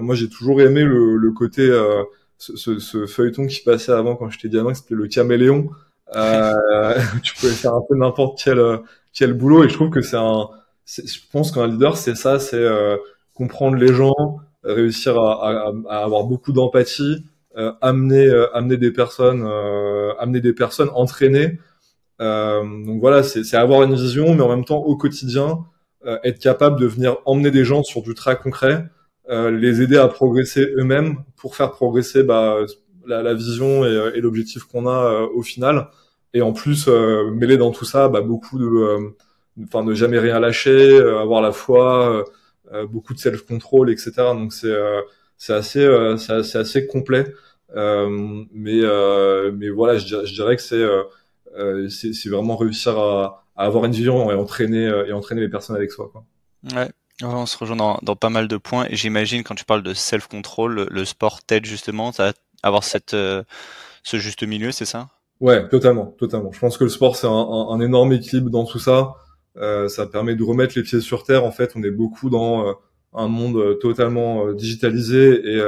moi, 0.00 0.14
j'ai 0.14 0.28
toujours 0.28 0.60
aimé 0.60 0.82
le, 0.84 1.16
le 1.16 1.32
côté 1.32 1.62
euh, 1.62 2.02
ce, 2.38 2.56
ce, 2.56 2.78
ce, 2.78 3.06
feuilleton 3.06 3.46
qui 3.46 3.60
passait 3.60 3.92
avant 3.92 4.16
quand 4.16 4.28
j'étais 4.30 4.48
gamin, 4.48 4.74
c'était 4.74 4.94
le 4.94 5.08
caméléon. 5.08 5.70
Euh, 6.14 6.52
tu 7.22 7.34
pouvais 7.34 7.52
faire 7.52 7.74
un 7.74 7.82
peu 7.88 7.96
n'importe 7.96 8.40
quel 8.42 8.60
quel 9.12 9.32
boulot 9.32 9.64
et 9.64 9.68
je 9.68 9.74
trouve 9.74 9.90
que 9.90 10.02
c'est 10.02 10.16
un 10.16 10.48
je 10.86 11.18
pense 11.32 11.50
qu'un 11.50 11.66
leader 11.66 11.96
c'est 11.96 12.14
ça 12.14 12.38
c'est 12.38 12.56
euh, 12.56 12.96
comprendre 13.32 13.76
les 13.76 13.92
gens 13.94 14.12
réussir 14.64 15.18
à, 15.18 15.68
à, 15.68 15.72
à 15.88 16.04
avoir 16.04 16.24
beaucoup 16.24 16.52
d'empathie 16.52 17.24
euh, 17.56 17.72
amener 17.80 18.28
amener 18.52 18.76
des 18.76 18.90
personnes 18.90 19.48
amener 20.18 20.40
des 20.40 20.52
personnes 20.52 20.90
entraînées 20.94 21.58
donc 22.20 23.00
voilà 23.00 23.22
c'est 23.22 23.56
avoir 23.56 23.82
une 23.82 23.94
vision 23.94 24.34
mais 24.34 24.42
en 24.42 24.48
même 24.48 24.64
temps 24.64 24.82
au 24.82 24.96
quotidien 24.96 25.64
être 26.22 26.38
capable 26.38 26.78
de 26.78 26.86
venir 26.86 27.16
emmener 27.24 27.50
des 27.50 27.64
gens 27.64 27.82
sur 27.82 28.02
du 28.02 28.14
très 28.14 28.36
concret 28.36 28.84
euh, 28.84 28.84
les 29.28 29.80
aider 29.80 29.96
à 29.96 30.08
progresser 30.08 30.74
eux-mêmes 30.76 31.16
pour 31.36 31.56
faire 31.56 31.70
progresser 31.70 32.22
bah, 32.22 32.58
la, 33.06 33.22
la, 33.22 33.34
vision 33.34 33.84
et, 33.84 34.12
et 34.14 34.20
l'objectif 34.20 34.64
qu'on 34.64 34.86
a 34.86 35.12
euh, 35.12 35.26
au 35.34 35.42
final. 35.42 35.88
Et 36.32 36.42
en 36.42 36.52
plus, 36.52 36.86
euh, 36.88 37.30
mêler 37.30 37.56
dans 37.56 37.70
tout 37.70 37.84
ça 37.84 38.08
bah, 38.08 38.20
beaucoup 38.20 38.58
de, 38.58 39.14
enfin, 39.64 39.84
ne 39.84 39.94
jamais 39.94 40.18
rien 40.18 40.40
lâcher, 40.40 40.98
avoir 40.98 41.40
la 41.42 41.52
foi, 41.52 42.24
beaucoup 42.90 43.14
de 43.14 43.18
self-control, 43.18 43.90
etc. 43.90 44.12
Donc 44.34 44.52
c'est 44.52 44.74
c'est 45.36 45.52
assez, 45.52 45.86
c'est 46.18 46.58
assez, 46.58 46.86
complet. 46.86 47.32
mais 47.74 48.80
mais 49.52 49.70
voilà, 49.70 49.96
je 49.96 50.06
dirais, 50.06 50.26
je 50.26 50.34
dirais 50.34 50.56
que 50.56 50.62
c'est 50.62 52.12
c'est 52.12 52.28
vraiment 52.30 52.56
réussir 52.56 52.98
à, 52.98 53.44
à, 53.54 53.66
avoir 53.66 53.84
une 53.84 53.92
vision 53.92 54.30
et 54.32 54.34
entraîner 54.34 54.86
et 55.06 55.12
entraîner 55.12 55.40
les 55.42 55.50
personnes 55.50 55.76
avec 55.76 55.92
soi. 55.92 56.10
Quoi. 56.10 56.24
Ouais, 56.74 56.90
on 57.22 57.46
se 57.46 57.56
rejoint 57.56 57.76
dans, 57.76 57.98
dans, 58.02 58.16
pas 58.16 58.30
mal 58.30 58.48
de 58.48 58.56
points 58.56 58.86
et 58.88 58.96
j'imagine 58.96 59.44
quand 59.44 59.54
tu 59.54 59.64
parles 59.64 59.82
de 59.82 59.94
self-control, 59.94 60.88
le, 60.90 61.04
sport 61.04 61.42
t'aide 61.42 61.64
justement 61.64 62.10
à 62.18 62.32
avoir 62.62 62.84
cette, 62.84 63.14
euh, 63.14 63.42
ce 64.02 64.16
juste 64.16 64.42
milieu, 64.42 64.72
c'est 64.72 64.84
ça? 64.84 65.08
Ouais, 65.40 65.68
totalement, 65.68 66.06
totalement. 66.18 66.52
Je 66.52 66.58
pense 66.58 66.78
que 66.78 66.84
le 66.84 66.90
sport 66.90 67.16
c'est 67.16 67.26
un, 67.26 67.30
un, 67.30 67.80
énorme 67.80 68.12
équilibre 68.12 68.50
dans 68.50 68.64
tout 68.64 68.78
ça. 68.78 69.14
Euh, 69.56 69.88
ça 69.88 70.06
permet 70.06 70.34
de 70.34 70.42
remettre 70.42 70.74
les 70.76 70.82
pieds 70.82 71.00
sur 71.00 71.22
terre. 71.22 71.44
En 71.44 71.52
fait, 71.52 71.72
on 71.76 71.82
est 71.82 71.90
beaucoup 71.90 72.30
dans 72.30 72.68
euh, 72.68 72.72
un 73.12 73.28
monde 73.28 73.78
totalement 73.78 74.52
digitalisé 74.52 75.40
et 75.44 75.62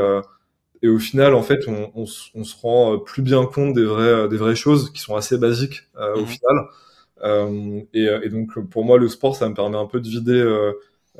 et 0.82 0.88
au 0.88 0.98
final, 0.98 1.34
en 1.34 1.42
fait, 1.42 1.66
on, 1.68 1.90
on, 1.94 2.04
on, 2.34 2.44
se 2.44 2.54
rend 2.60 2.98
plus 2.98 3.22
bien 3.22 3.46
compte 3.46 3.72
des 3.72 3.84
vraies, 3.84 4.28
des 4.28 4.36
vraies 4.36 4.54
choses 4.54 4.92
qui 4.92 5.00
sont 5.00 5.16
assez 5.16 5.38
basiques 5.38 5.88
au 5.96 6.20
mhm. 6.20 6.26
final. 6.26 7.86
Et, 7.94 8.04
et, 8.04 8.28
donc, 8.28 8.58
pour 8.68 8.84
moi, 8.84 8.98
le 8.98 9.08
sport, 9.08 9.36
ça 9.36 9.48
me 9.48 9.54
permet 9.54 9.78
un 9.78 9.86
peu 9.86 10.00
de 10.00 10.06
vider, 10.06 10.72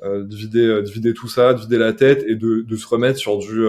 de 0.03 0.35
vider, 0.35 0.67
de 0.67 0.91
vider 0.91 1.15
tout 1.15 1.29
ça, 1.29 1.55
de 1.55 1.61
vider 1.61 1.79
la 1.79 1.93
tête 1.93 2.25
et 2.27 2.35
de, 2.35 2.61
de 2.61 2.77
se 2.77 2.87
remettre 2.87 3.19
sur 3.19 3.39
du, 3.39 3.67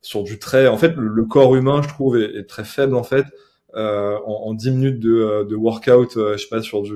sur 0.00 0.22
du 0.22 0.38
trait. 0.38 0.68
En 0.68 0.76
fait, 0.76 0.94
le, 0.96 1.24
corps 1.24 1.56
humain, 1.56 1.82
je 1.82 1.88
trouve, 1.88 2.16
est, 2.16 2.36
est 2.36 2.44
très 2.44 2.64
faible 2.64 2.94
en 2.94 3.02
fait. 3.02 3.24
Euh, 3.74 4.16
en, 4.24 4.48
en, 4.48 4.54
10 4.54 4.70
minutes 4.70 5.00
de, 5.00 5.44
de 5.48 5.56
workout, 5.56 6.12
je 6.14 6.36
sais 6.36 6.48
pas, 6.48 6.62
sur 6.62 6.82
du, 6.82 6.94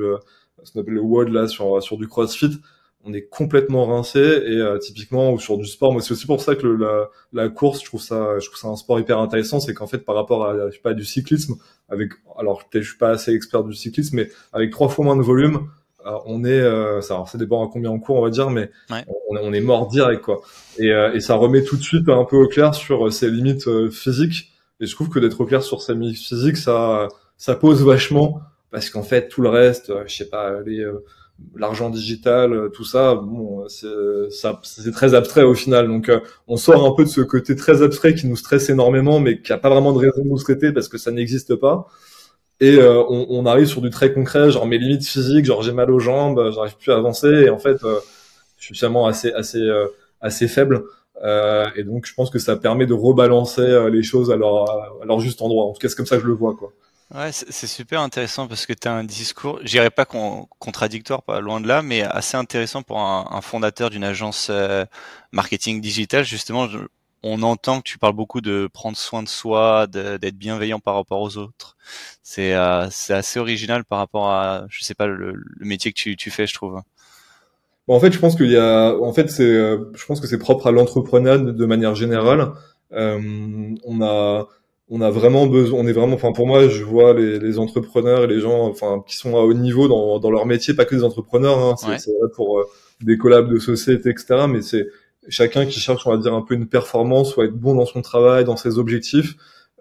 ce 0.63 0.73
qu'on 0.73 0.81
appelle 0.81 0.95
le 0.95 1.01
WOD 1.01 1.29
là, 1.29 1.49
sur, 1.49 1.83
sur 1.83 1.97
du 1.97 2.09
CrossFit 2.09 2.61
on 3.05 3.13
est 3.15 3.23
complètement 3.23 3.87
rincé 3.87 4.19
et 4.19 4.57
euh, 4.57 4.79
typiquement 4.79 5.39
sur 5.39 5.57
du 5.57 5.67
sport 5.67 5.93
moi 5.93 6.03
c'est 6.03 6.13
aussi 6.13 6.27
pour 6.27 6.43
ça 6.43 6.55
que 6.55 6.67
la, 6.67 7.09
la, 7.33 7.49
course 7.49 7.81
je 7.81 7.87
trouve 7.87 8.03
ça 8.03 8.39
je 8.39 8.47
trouve 8.47 8.59
ça 8.59 8.69
un 8.69 8.77
sport 8.77 9.01
hyper 9.01 9.19
intéressant 9.19 9.59
c'est 9.59 9.73
qu'en 9.73 9.87
fait 9.87 9.99
par 9.99 10.15
rapport 10.15 10.45
à 10.45 10.69
je 10.69 10.75
sais 10.75 10.83
pas 10.83 10.93
du 10.93 11.05
cyclisme 11.05 11.55
avec 11.89 12.13
alors 12.39 12.69
peut-être 12.69 12.83
je 12.83 12.91
suis 12.91 12.99
pas 12.99 13.11
assez 13.11 13.33
expert 13.33 13.65
du 13.65 13.75
cyclisme 13.75 14.17
mais 14.17 14.31
avec 14.53 14.71
trois 14.71 14.89
fois 14.89 15.05
moins 15.05 15.17
de 15.17 15.23
volume 15.23 15.71
euh, 16.07 16.19
on 16.27 16.45
est 16.45 16.61
euh, 16.61 17.01
ça 17.01 17.25
ça 17.27 17.39
dépend 17.39 17.67
à 17.67 17.71
combien 17.73 17.91
on 17.91 17.99
court 17.99 18.17
on 18.17 18.23
va 18.23 18.31
dire 18.31 18.51
mais 18.51 18.71
on, 18.91 19.37
on, 19.37 19.53
est 19.53 19.61
mort 19.61 19.87
direct 19.89 20.23
quoi 20.23 20.41
et, 20.79 20.89
et 20.89 21.21
ça 21.21 21.35
remet 21.35 21.63
tout 21.63 21.77
de 21.77 21.83
suite 21.83 22.09
un 22.09 22.25
peu 22.25 22.37
au 22.37 22.49
clair 22.49 22.75
sur 22.75 23.13
ses 23.13 23.31
limites 23.31 23.91
physiques 23.91 24.53
et 24.81 24.87
je 24.87 24.95
trouve 24.95 25.09
que 25.09 25.19
d'être 25.19 25.41
au 25.41 25.47
clair 25.47 25.63
sur 25.63 25.83
ses 25.83 25.95
limites 25.95 26.19
physiques 26.19 26.57
ça 26.57 27.09
ça 27.37 27.55
pose 27.55 27.85
vachement 27.85 28.41
parce 28.71 28.91
qu'en 28.91 29.03
fait 29.03 29.29
tout 29.29 29.43
le 29.43 29.49
reste 29.49 29.93
je 30.07 30.15
sais 30.15 30.29
pas 30.29 30.61
les 30.65 30.87
l'argent 31.57 31.91
digital, 31.91 32.53
euh, 32.53 32.69
tout 32.69 32.85
ça, 32.85 33.15
bon, 33.15 33.67
c'est 33.69 34.93
très 34.93 35.15
abstrait 35.15 35.43
au 35.43 35.55
final. 35.55 35.89
Donc, 35.89 36.09
euh, 36.09 36.21
on 36.49 36.57
sort 36.57 36.87
un 36.87 36.95
peu 36.95 37.05
de 37.05 37.09
ce 37.09 37.21
côté 37.21 37.57
très 37.57 37.83
abstrait 37.83 38.15
qui 38.15 38.27
nous 38.27 38.37
stresse 38.37 38.71
énormément, 38.71 39.21
mais 39.21 39.41
qui 39.41 39.53
a 39.53 39.59
pas 39.59 39.71
vraiment 39.71 39.93
de 39.93 39.99
raison 39.99 40.23
de 40.23 40.29
nous 40.29 40.39
traiter 40.39 40.73
parce 40.73 40.89
que 40.89 40.99
ça 40.99 41.11
n'existe 41.11 41.55
pas. 41.57 41.87
Et 42.61 42.77
euh, 42.77 43.03
on, 43.09 43.47
arrive 43.47 43.67
sur 43.67 43.81
du 43.81 43.89
très 43.89 44.13
concret, 44.13 44.51
genre 44.51 44.67
mes 44.67 44.77
limites 44.77 45.07
physiques, 45.07 45.47
genre 45.47 45.63
j'ai 45.63 45.73
mal 45.73 45.91
aux 45.91 45.99
jambes, 45.99 46.51
j'arrive 46.55 46.77
plus 46.77 46.93
à 46.93 46.97
avancer, 46.97 47.29
et 47.29 47.51
en 47.51 47.59
fait, 47.59 47.79
je 48.59 48.65
suis 48.65 48.75
finalement 48.75 49.07
assez 49.07 49.33
assez 49.33 49.67
assez 50.21 50.47
faible. 50.47 50.83
et 51.25 51.83
donc, 51.85 52.05
je 52.05 52.13
pense 52.13 52.29
que 52.29 52.39
ça 52.39 52.57
permet 52.57 52.85
de 52.85 52.93
rebalancer 52.93 53.89
les 53.91 54.03
choses 54.03 54.31
à 54.31 54.37
leur 54.37 55.21
juste 55.21 55.41
endroit. 55.41 55.65
En 55.65 55.73
tout 55.73 55.79
cas, 55.79 55.89
c'est 55.89 55.97
comme 55.97 56.05
ça 56.05 56.17
que 56.17 56.23
je 56.23 56.29
le 56.29 56.35
vois, 56.35 56.55
quoi. 56.55 56.73
Ouais, 57.13 57.33
c'est 57.33 57.67
super 57.67 58.03
intéressant 58.03 58.47
parce 58.47 58.67
que 58.67 58.73
tu 58.73 58.87
as 58.87 58.93
un 58.93 59.03
discours, 59.03 59.59
je 59.65 59.71
dirais 59.71 59.91
pas 59.91 60.05
contradictoire, 60.05 61.25
pas 61.25 61.41
loin 61.41 61.61
de 61.61 61.67
là, 61.67 61.83
mais 61.83 62.03
assez 62.03 62.37
intéressant 62.37 62.83
pour 62.83 63.01
un, 63.01 63.41
fondateur 63.41 63.91
d'une 63.91 64.05
agence 64.05 64.47
euh, 64.49 64.85
marketing 65.33 65.81
digital. 65.81 66.25
Justement, 66.25 66.69
on 67.23 67.43
entend 67.43 67.79
que 67.79 67.85
tu 67.85 67.99
parles 67.99 68.15
beaucoup 68.15 68.41
de 68.41 68.69
prendre 68.73 68.97
soin 68.97 69.23
de 69.23 69.29
soi, 69.29 69.87
d'être 69.87 70.37
bienveillant 70.37 70.81
par 70.81 70.95
rapport 70.95 71.21
aux 71.21 71.37
autres. 71.37 71.77
C'est 72.23 72.55
euh, 72.55 72.87
assez 73.09 73.39
original 73.39 73.85
par 73.85 73.99
rapport 73.99 74.31
à, 74.31 74.67
je 74.69 74.83
sais 74.85 74.95
pas, 74.95 75.07
le, 75.07 75.35
métier 75.61 75.93
que 75.93 75.99
tu, 75.99 76.17
tu, 76.17 76.31
fais, 76.31 76.47
je 76.47 76.55
trouve. 76.55 76.81
Bon, 77.87 77.95
en 77.95 78.01
fait, 78.01 78.13
je 78.13 78.19
pense 78.19 78.37
qu'il 78.37 78.51
y 78.51 78.57
a, 78.57 78.95
en 79.01 79.13
fait, 79.13 79.31
c'est, 79.31 79.43
euh, 79.43 79.91
je 79.95 80.07
pense 80.07 80.21
que 80.21 80.27
c'est 80.27 80.39
propre 80.39 80.67
à 80.69 80.71
l'entrepreneuriat 80.73 81.39
de, 81.39 81.67
manière 81.67 81.95
générale. 81.95 82.53
Euh, 82.93 83.21
on 83.85 84.03
a 84.03 84.49
on 84.91 85.01
a 85.01 85.11
vraiment 85.11 85.47
besoin, 85.47 85.81
on 85.81 85.87
est 85.87 85.93
vraiment, 85.93 86.17
enfin 86.17 86.33
pour 86.33 86.49
moi, 86.49 86.69
je 86.69 86.83
vois 86.83 87.15
les, 87.15 87.39
les, 87.39 87.59
entrepreneurs 87.61 88.25
et 88.25 88.27
les 88.27 88.41
gens, 88.41 88.67
enfin 88.67 89.05
qui 89.07 89.15
sont 89.15 89.37
à 89.37 89.41
haut 89.41 89.55
niveau 89.55 89.87
dans, 89.87 90.19
dans 90.19 90.31
leur 90.33 90.47
métier, 90.47 90.75
pas 90.75 90.85
que 90.85 90.97
des 90.97 91.05
entrepreneurs, 91.05 91.59
hein, 91.59 91.77
c'est 91.77 92.11
vrai 92.11 92.29
pour 92.35 92.59
euh, 92.59 92.65
des 93.01 93.17
collabs 93.17 93.49
de 93.49 93.61
société, 93.61 94.11
etc. 94.11 94.47
Mais 94.49 94.63
c'est 94.63 94.89
chacun 95.31 95.67
qui 95.67 95.81
cherche, 95.81 96.07
on 96.07 96.11
va 96.11 96.19
dire, 96.19 96.35
un 96.35 96.43
peu 96.43 96.55
une 96.55 96.69
performance, 96.69 97.37
ou 97.37 97.43
être 97.43 97.55
bon 97.55 97.75
dans 97.75 97.87
son 97.87 98.03
travail, 98.03 98.45
dans 98.45 98.57
ses 98.57 98.79
objectifs, 98.79 99.35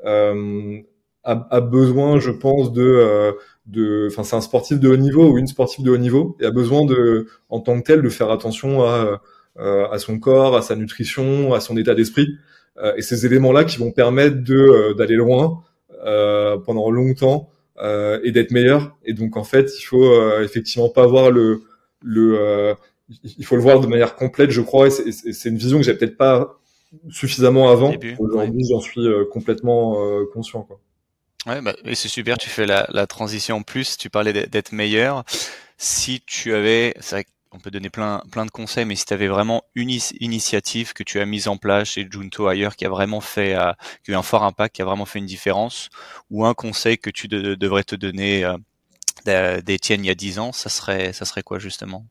euh, 0.06 0.78
a, 1.24 1.48
a, 1.52 1.62
besoin, 1.62 2.20
je 2.20 2.32
pense, 2.32 2.72
de, 2.72 2.82
euh, 2.82 3.34
de, 3.66 4.08
enfin 4.10 4.24
c'est 4.24 4.36
un 4.36 4.42
sportif 4.42 4.80
de 4.80 4.90
haut 4.90 4.98
niveau 4.98 5.30
ou 5.30 5.38
une 5.38 5.48
sportive 5.48 5.84
de 5.84 5.92
haut 5.92 5.98
niveau, 5.98 6.38
et 6.40 6.46
a 6.46 6.52
besoin 6.52 6.86
de, 6.86 7.28
en 7.50 7.60
tant 7.60 7.80
que 7.80 7.86
tel, 7.86 8.02
de 8.02 8.10
faire 8.10 8.32
attention 8.32 8.84
à, 8.84 9.22
euh, 9.60 9.90
à 9.90 10.00
son 10.00 10.20
corps, 10.20 10.56
à 10.56 10.62
sa 10.62 10.76
nutrition, 10.76 11.54
à 11.54 11.60
son 11.60 11.76
état 11.76 11.94
d'esprit. 11.94 12.38
Euh, 12.78 12.96
et 12.96 13.02
ces 13.02 13.26
éléments-là 13.26 13.66
qui 13.66 13.78
vont 13.78 13.92
permettre 13.92 14.38
de 14.42 14.56
euh, 14.56 14.94
d'aller 14.94 15.16
loin 15.16 15.64
pendant 16.66 16.90
longtemps 16.90 17.50
et 18.24 18.32
d'être 18.32 18.52
meilleur. 18.52 18.96
Et 19.04 19.14
donc 19.14 19.36
en 19.36 19.44
fait, 19.44 19.70
il 19.78 19.84
faut 19.84 20.40
effectivement 20.42 20.88
pas 20.88 21.06
voir 21.06 21.30
le 21.30 21.62
le 22.02 22.74
il 23.24 23.46
faut 23.46 23.56
le 23.56 23.62
voir 23.62 23.80
de 23.80 23.88
manière 23.88 24.16
complète, 24.16 24.52
je 24.52 24.62
crois, 24.62 24.88
et 24.88 25.12
c'est 25.12 25.50
une 25.50 25.58
vision 25.58 25.78
que 25.78 25.84
j'ai 25.84 25.94
peut-être 25.94 26.18
pas 26.18 26.60
suffisamment 27.10 27.70
avant. 27.70 27.94
Aujourd'hui, 28.20 28.66
j'en 28.70 28.82
suis 28.82 29.08
complètement 29.32 29.98
conscient. 30.34 30.64
Quoi. 30.64 30.80
Ouais, 31.46 31.62
bah, 31.62 31.76
et 31.86 31.96
c'est 31.96 32.10
super, 32.10 32.38
tu 32.38 32.50
fais 32.50 32.66
la, 32.66 32.86
la 32.90 33.08
transition 33.08 33.58
en 33.58 33.62
plus, 33.62 33.98
tu 33.98 34.10
parlais 34.10 34.34
d'être 34.34 34.72
meilleur. 34.72 35.24
Si 35.78 36.22
tu 36.26 36.54
avais, 36.54 36.94
c'est 37.00 37.16
vrai 37.16 37.26
on 37.52 37.60
peut 37.60 37.72
donner 37.72 37.90
plein, 37.90 38.22
plein 38.32 38.46
de 38.46 38.52
conseils, 38.52 38.86
mais 38.86 38.96
si 38.96 39.06
tu 39.06 39.14
avais 39.14 39.28
vraiment 39.28 39.64
une 39.74 39.90
initiative 40.20 40.94
que 40.94 41.04
tu 41.04 41.20
as 41.20 41.26
mise 41.26 41.48
en 41.48 41.58
place 41.58 41.90
chez 41.90 42.08
Junto 42.10 42.48
ailleurs, 42.48 42.76
qui 42.76 42.86
a 42.86 42.90
vraiment 42.90 43.22
fait, 43.22 43.56
euh, 43.56 43.74
qui 44.04 44.12
a 44.12 44.14
eu 44.14 44.18
un 44.18 44.22
fort 44.22 44.44
impact, 44.44 44.76
qui 44.76 44.82
a 44.82 44.86
vraiment 44.86 45.06
fait 45.06 45.20
une 45.20 45.26
différence, 45.26 45.90
ou 46.30 46.46
un 46.46 46.54
conseil 46.54 46.98
que 46.98 47.10
tu 47.10 47.28
devrais 47.28 47.84
te 47.84 47.96
donner 47.96 48.46
euh, 49.26 49.62
d'Étienne 49.62 50.06
il 50.06 50.08
y 50.08 50.12
a 50.12 50.16
10 50.16 50.40
ans, 50.40 50.52
ça 50.52 50.70
serait, 50.70 51.14
ça 51.14 51.26
serait 51.26 51.44
quoi 51.44 51.60
justement? 51.60 52.06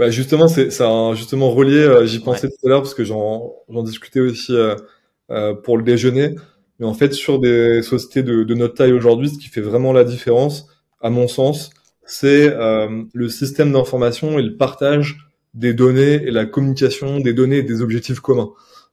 Bah 0.00 0.10
justement, 0.10 0.48
c'est 0.48 0.70
ça 0.70 1.12
justement 1.14 1.50
relié. 1.50 1.78
Euh, 1.78 2.06
j'y 2.06 2.20
pensais 2.20 2.48
tout 2.48 2.66
à 2.66 2.68
l'heure 2.70 2.82
parce 2.82 2.94
que 2.94 3.04
j'en 3.04 3.82
discutais 3.84 4.20
aussi 4.20 4.52
euh, 4.54 5.54
pour 5.64 5.76
le 5.78 5.84
déjeuner. 5.84 6.34
Mais 6.78 6.86
en 6.86 6.94
fait, 6.94 7.12
sur 7.12 7.38
des 7.38 7.82
sociétés 7.82 8.22
de, 8.22 8.42
de 8.44 8.54
notre 8.54 8.74
taille 8.74 8.92
aujourd'hui, 8.92 9.28
ce 9.28 9.38
qui 9.38 9.48
fait 9.48 9.60
vraiment 9.60 9.92
la 9.92 10.04
différence, 10.04 10.68
à 11.02 11.10
mon 11.10 11.28
sens, 11.28 11.70
c'est 12.06 12.52
euh, 12.52 13.04
le 13.12 13.28
système 13.28 13.72
d'information 13.72 14.38
et 14.38 14.42
le 14.42 14.56
partage 14.56 15.18
des 15.54 15.74
données 15.74 16.14
et 16.14 16.30
la 16.30 16.46
communication 16.46 17.20
des 17.20 17.34
données 17.34 17.58
et 17.58 17.62
des 17.62 17.82
objectifs 17.82 18.20
communs. 18.20 18.50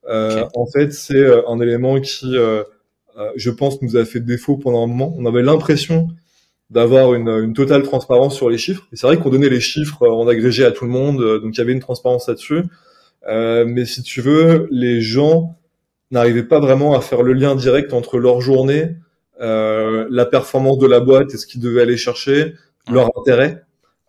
Euh, 0.09 0.45
En 0.55 0.65
fait, 0.67 0.93
c'est 0.93 1.15
euh, 1.17 1.47
un 1.47 1.59
élément 1.61 1.99
qui, 2.01 2.37
euh, 2.37 2.63
euh, 3.17 3.31
je 3.35 3.49
pense, 3.51 3.81
nous 3.81 3.97
a 3.97 4.05
fait 4.05 4.19
défaut 4.19 4.57
pendant 4.57 4.83
un 4.83 4.87
moment. 4.87 5.13
On 5.17 5.25
avait 5.25 5.43
l'impression 5.43 6.07
d'avoir 6.69 7.13
une, 7.13 7.29
une, 7.29 7.53
totale 7.53 7.83
transparence 7.83 8.36
sur 8.36 8.50
les 8.50 8.57
chiffres. 8.57 8.88
Et 8.91 8.97
c'est 8.97 9.07
vrai 9.07 9.17
qu'on 9.17 9.29
donnait 9.29 9.50
les 9.50 9.62
chiffres 9.62 10.07
en 10.07 10.27
agrégé 10.27 10.65
à 10.65 10.71
tout 10.71 10.86
le 10.86 10.91
monde, 10.91 11.41
donc 11.41 11.55
il 11.55 11.57
y 11.57 11.62
avait 11.62 11.71
une 11.71 11.79
transparence 11.79 12.27
là-dessus. 12.27 12.63
mais 13.25 13.86
si 13.86 14.03
tu 14.03 14.21
veux, 14.21 14.67
les 14.69 15.01
gens 15.01 15.57
n'arrivaient 16.12 16.43
pas 16.43 16.59
vraiment 16.59 16.95
à 16.95 17.01
faire 17.01 17.24
le 17.24 17.33
lien 17.33 17.55
direct 17.55 17.93
entre 17.93 18.17
leur 18.17 18.41
journée, 18.41 18.95
la 19.39 20.25
performance 20.25 20.77
de 20.77 20.88
la 20.88 21.00
boîte 21.00 21.33
et 21.33 21.38
ce 21.38 21.47
qu'ils 21.47 21.62
devaient 21.62 21.81
aller 21.81 21.97
chercher, 21.97 22.53
leur 22.91 23.09
intérêt. 23.17 23.63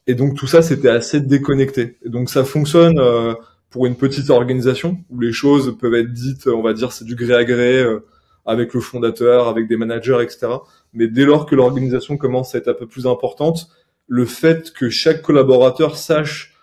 Et 0.09 0.15
donc 0.15 0.35
tout 0.35 0.47
ça, 0.47 0.63
c'était 0.63 0.89
assez 0.89 1.21
déconnecté. 1.21 1.99
Et 2.05 2.09
donc 2.09 2.31
ça 2.31 2.43
fonctionne 2.43 2.99
euh, 2.99 3.35
pour 3.71 3.85
une 3.85 3.95
petite 3.95 4.31
organisation 4.31 4.99
où 5.11 5.21
les 5.21 5.33
choses 5.33 5.77
peuvent 5.79 5.95
être 5.95 6.13
dites, 6.13 6.47
on 6.47 6.63
va 6.63 6.73
dire, 6.73 6.93
c'est 6.93 7.05
du 7.05 7.15
gré 7.15 7.35
à 7.35 7.45
gré 7.45 7.79
euh, 7.79 8.01
avec 8.47 8.73
le 8.73 8.81
fondateur, 8.81 9.49
avec 9.49 9.69
des 9.69 9.77
managers, 9.77 10.19
etc. 10.23 10.49
Mais 10.93 11.09
dès 11.09 11.25
lors 11.25 11.47
que 11.47 11.55
l'organisation 11.55 12.17
commence 12.17 12.55
à 12.55 12.59
être 12.59 12.69
un 12.69 12.75
peu 12.75 12.87
plus 12.87 13.07
importante, 13.07 13.69
le 14.07 14.25
fait 14.25 14.73
que 14.73 14.89
chaque 14.89 15.23
collaborateur 15.23 15.97
sache 15.97 16.55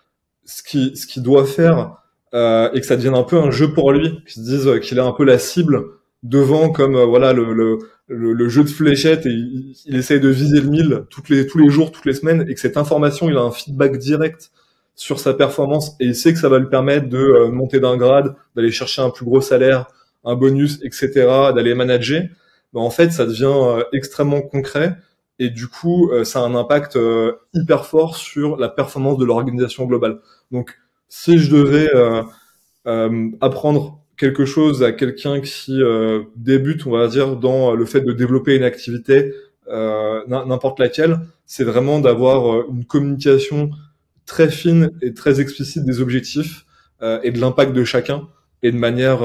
ce 0.45 0.63
qu'il 0.63 0.97
ce 0.97 1.07
qu'il 1.07 1.23
doit 1.23 1.45
faire 1.45 1.97
euh, 2.33 2.71
et 2.73 2.81
que 2.81 2.85
ça 2.85 2.95
devienne 2.95 3.15
un 3.15 3.23
peu 3.23 3.37
un 3.37 3.51
jeu 3.51 3.73
pour 3.73 3.91
lui, 3.91 4.21
qu'il 4.23 4.43
se 4.43 4.49
dise 4.49 4.79
qu'il 4.81 4.97
est 4.97 5.01
un 5.01 5.11
peu 5.11 5.23
la 5.23 5.39
cible 5.39 5.83
devant 6.23 6.69
comme 6.69 6.99
voilà 7.03 7.33
le, 7.33 7.53
le 7.53 7.79
le, 8.07 8.49
jeu 8.49 8.63
de 8.63 8.69
fléchettes 8.69 9.25
et 9.25 9.31
il, 9.31 9.95
essaye 9.95 10.19
de 10.19 10.29
viser 10.29 10.61
le 10.61 10.69
1000 10.69 11.03
toutes 11.09 11.29
les, 11.29 11.47
tous 11.47 11.57
les 11.57 11.69
jours, 11.69 11.91
toutes 11.91 12.05
les 12.05 12.13
semaines, 12.13 12.45
et 12.47 12.53
que 12.53 12.59
cette 12.59 12.77
information, 12.77 13.29
il 13.29 13.37
a 13.37 13.41
un 13.41 13.51
feedback 13.51 13.97
direct 13.97 14.51
sur 14.95 15.19
sa 15.19 15.33
performance 15.33 15.95
et 15.99 16.05
il 16.05 16.15
sait 16.15 16.33
que 16.33 16.39
ça 16.39 16.49
va 16.49 16.59
lui 16.59 16.69
permettre 16.69 17.09
de 17.09 17.17
euh, 17.17 17.49
monter 17.49 17.79
d'un 17.79 17.97
grade, 17.97 18.35
d'aller 18.55 18.71
chercher 18.71 19.01
un 19.01 19.09
plus 19.09 19.25
gros 19.25 19.41
salaire, 19.41 19.87
un 20.23 20.35
bonus, 20.35 20.79
etc., 20.83 21.11
d'aller 21.53 21.75
manager, 21.75 22.23
ben, 22.75 22.81
en 22.81 22.91
fait, 22.91 23.11
ça 23.11 23.25
devient 23.25 23.45
euh, 23.45 23.83
extrêmement 23.91 24.41
concret 24.41 24.97
et 25.39 25.49
du 25.49 25.67
coup, 25.67 26.11
euh, 26.11 26.23
ça 26.23 26.41
a 26.41 26.43
un 26.43 26.53
impact 26.53 26.97
hyper 27.53 27.85
fort 27.85 28.15
sur 28.15 28.57
la 28.57 28.69
performance 28.69 29.17
de 29.17 29.25
l'organisation 29.25 29.85
globale. 29.85 30.19
Donc, 30.51 30.77
si 31.09 31.39
je 31.39 31.49
devais 31.49 31.89
apprendre 33.41 34.05
quelque 34.17 34.45
chose 34.45 34.83
à 34.83 34.91
quelqu'un 34.91 35.41
qui 35.41 35.81
euh, 35.81 36.23
débute, 36.35 36.85
on 36.85 36.91
va 36.91 37.07
dire, 37.07 37.35
dans 37.35 37.73
le 37.73 37.85
fait 37.85 38.01
de 38.01 38.13
développer 38.13 38.55
une 38.55 38.63
activité, 38.63 39.33
euh, 39.67 40.21
n'importe 40.27 40.79
laquelle, 40.79 41.19
c'est 41.45 41.63
vraiment 41.63 41.99
d'avoir 41.99 42.53
euh, 42.53 42.67
une 42.71 42.85
communication 42.85 43.71
très 44.25 44.49
fine 44.49 44.91
et 45.01 45.13
très 45.13 45.41
explicite 45.41 45.85
des 45.85 46.01
objectifs 46.01 46.65
euh, 47.01 47.19
et 47.23 47.31
de 47.31 47.39
l'impact 47.39 47.73
de 47.73 47.83
chacun, 47.83 48.27
et 48.63 48.71
de 48.71 48.77
manière 48.77 49.19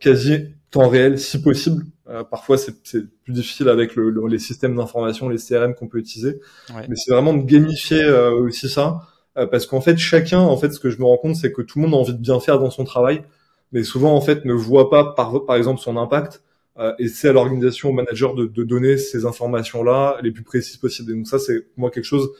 quasi 0.00 0.54
temps 0.72 0.88
réel, 0.88 1.18
si 1.18 1.40
possible. 1.40 1.84
parfois, 2.30 2.58
c'est 2.58 2.82
plus 2.82 3.32
difficile 3.32 3.68
avec 3.68 3.94
le, 3.94 4.26
les 4.26 4.38
systèmes 4.38 4.74
d'information, 4.74 5.28
les 5.28 5.38
CRM 5.38 5.74
qu'on 5.74 5.86
peut 5.86 5.98
utiliser, 5.98 6.40
mais 6.88 6.96
c'est 6.96 7.12
vraiment 7.12 7.34
de 7.34 7.44
gamifier 7.44 8.04
aussi 8.10 8.68
ça 8.68 9.02
parce 9.34 9.66
qu'en 9.66 9.80
fait 9.80 9.96
chacun, 9.96 10.40
en 10.40 10.56
fait, 10.56 10.72
ce 10.72 10.80
que 10.80 10.90
je 10.90 10.98
me 10.98 11.04
rends 11.04 11.16
compte, 11.16 11.36
c'est 11.36 11.52
que 11.52 11.62
tout 11.62 11.78
le 11.78 11.86
monde 11.86 11.94
a 11.94 11.98
envie 11.98 12.12
de 12.12 12.18
bien 12.18 12.38
faire 12.40 12.58
dans 12.58 12.70
son 12.70 12.84
travail, 12.84 13.22
mais 13.72 13.82
souvent 13.84 14.14
en 14.14 14.20
fait 14.20 14.44
ne 14.44 14.52
voit 14.52 14.90
pas 14.90 15.14
par, 15.14 15.46
par 15.46 15.56
exemple 15.56 15.80
son 15.80 15.96
impact. 15.96 16.42
et 16.98 17.08
c'est 17.08 17.28
à 17.28 17.32
l'organisation, 17.32 17.90
au 17.90 17.92
manager 17.92 18.34
de, 18.34 18.46
de 18.46 18.64
donner 18.64 18.96
ces 18.98 19.24
informations-là 19.24 20.18
les 20.22 20.32
plus 20.32 20.42
précises 20.42 20.76
possibles. 20.76 21.12
Et 21.12 21.14
donc 21.14 21.28
ça, 21.28 21.38
c'est 21.38 21.66
moi 21.76 21.90
quelque 21.90 22.04
chose 22.04 22.30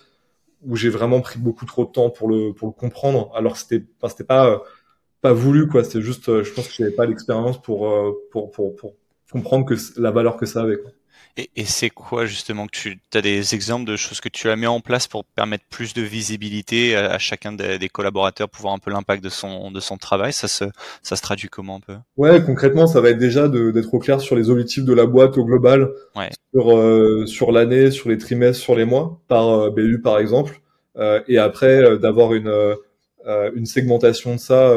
où 0.64 0.76
j'ai 0.76 0.88
vraiment 0.88 1.20
pris 1.20 1.38
beaucoup 1.38 1.66
trop 1.66 1.84
de 1.84 1.90
temps 1.90 2.10
pour 2.10 2.28
le 2.28 2.52
pour 2.52 2.68
le 2.68 2.72
comprendre. 2.72 3.30
Alors 3.34 3.56
c'était 3.56 3.84
enfin, 4.00 4.08
c'était 4.10 4.24
pas 4.24 4.62
pas 5.22 5.32
voulu 5.32 5.68
quoi. 5.68 5.84
C'était 5.84 6.02
juste, 6.02 6.26
je 6.42 6.52
pense 6.52 6.68
que 6.68 6.74
j'avais 6.74 6.90
pas 6.90 7.06
l'expérience 7.06 7.60
pour, 7.62 7.90
pour 8.30 8.50
pour 8.50 8.76
pour 8.76 8.94
comprendre 9.30 9.64
que 9.64 9.74
la 9.96 10.10
valeur 10.10 10.36
que 10.36 10.44
ça 10.44 10.60
avait. 10.60 10.76
Quoi. 10.76 10.90
Et, 11.38 11.48
et 11.56 11.64
c'est 11.64 11.88
quoi 11.88 12.26
justement 12.26 12.66
que 12.66 12.72
tu 12.72 12.98
as 13.14 13.22
des 13.22 13.54
exemples 13.54 13.86
de 13.90 13.96
choses 13.96 14.20
que 14.20 14.28
tu 14.28 14.50
as 14.50 14.56
mis 14.56 14.66
en 14.66 14.80
place 14.80 15.06
pour 15.06 15.24
permettre 15.24 15.64
plus 15.70 15.94
de 15.94 16.02
visibilité 16.02 16.94
à, 16.94 17.18
chacun 17.18 17.52
des, 17.52 17.78
des, 17.78 17.88
collaborateurs 17.88 18.50
pour 18.50 18.60
voir 18.60 18.74
un 18.74 18.78
peu 18.78 18.90
l'impact 18.90 19.24
de 19.24 19.30
son 19.30 19.70
de 19.70 19.80
son 19.80 19.96
travail? 19.96 20.34
Ça 20.34 20.46
se 20.46 20.66
ça 21.02 21.16
se 21.16 21.22
traduit 21.22 21.48
comment 21.48 21.76
un 21.76 21.80
peu? 21.80 21.94
Ouais, 22.18 22.44
concrètement, 22.44 22.86
ça 22.86 23.00
va 23.00 23.10
être 23.10 23.18
déjà 23.18 23.48
d'être 23.48 23.94
au 23.94 23.98
clair 23.98 24.20
sur 24.20 24.36
les 24.36 24.50
objectifs 24.50 24.84
de 24.84 24.92
la 24.92 25.06
boîte 25.06 25.38
au 25.38 25.46
global, 25.46 25.90
ouais. 26.16 26.28
sur 26.52 26.76
euh, 26.76 27.24
sur 27.26 27.50
l'année, 27.50 27.90
sur 27.90 28.10
les 28.10 28.18
trimestres, 28.18 28.62
sur 28.62 28.76
les 28.76 28.84
mois, 28.84 29.18
par 29.28 29.48
euh, 29.48 29.70
BU 29.70 30.02
par 30.02 30.18
exemple, 30.18 30.60
euh, 30.98 31.22
et 31.28 31.38
après 31.38 31.82
euh, 31.82 31.96
d'avoir 31.96 32.34
une 32.34 32.48
euh, 32.48 32.74
une 33.54 33.66
segmentation 33.66 34.34
de 34.34 34.40
ça 34.40 34.74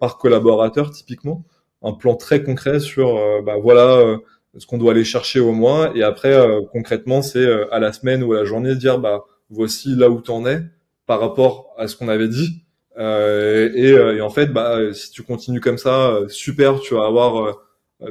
par 0.00 0.18
collaborateur 0.18 0.90
typiquement, 0.90 1.44
un 1.82 1.92
plan 1.92 2.14
très 2.14 2.42
concret 2.42 2.80
sur 2.80 3.14
bah 3.42 3.56
voilà 3.60 4.18
ce 4.58 4.66
qu'on 4.66 4.78
doit 4.78 4.92
aller 4.92 5.04
chercher 5.04 5.40
au 5.40 5.52
mois. 5.52 5.92
Et 5.94 6.02
après, 6.02 6.32
euh, 6.32 6.60
concrètement, 6.72 7.22
c'est 7.22 7.38
euh, 7.38 7.72
à 7.72 7.78
la 7.78 7.92
semaine 7.92 8.22
ou 8.22 8.32
à 8.32 8.38
la 8.38 8.44
journée 8.44 8.70
de 8.70 8.74
dire, 8.74 8.98
bah, 8.98 9.24
voici 9.50 9.94
là 9.94 10.10
où 10.10 10.20
t'en 10.20 10.46
es 10.46 10.62
par 11.06 11.20
rapport 11.20 11.74
à 11.76 11.88
ce 11.88 11.96
qu'on 11.96 12.08
avait 12.08 12.28
dit. 12.28 12.62
Euh, 12.98 13.70
et, 13.74 14.16
et, 14.16 14.20
en 14.20 14.30
fait, 14.30 14.46
bah, 14.46 14.92
si 14.92 15.10
tu 15.10 15.22
continues 15.22 15.60
comme 15.60 15.78
ça, 15.78 16.18
super, 16.28 16.80
tu 16.80 16.94
vas 16.94 17.06
avoir 17.06 17.56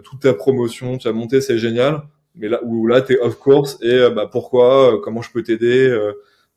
toute 0.04 0.22
ta 0.22 0.34
promotion, 0.34 0.98
tu 0.98 1.08
vas 1.08 1.14
monter, 1.14 1.42
c'est 1.42 1.58
génial. 1.58 2.04
Mais 2.36 2.50
là 2.50 2.60
où 2.64 2.88
là, 2.88 3.02
t'es 3.02 3.18
off 3.20 3.38
course 3.38 3.78
et 3.82 4.10
bah 4.10 4.28
pourquoi, 4.30 5.00
comment 5.02 5.22
je 5.22 5.32
peux 5.32 5.42
t'aider 5.42 5.90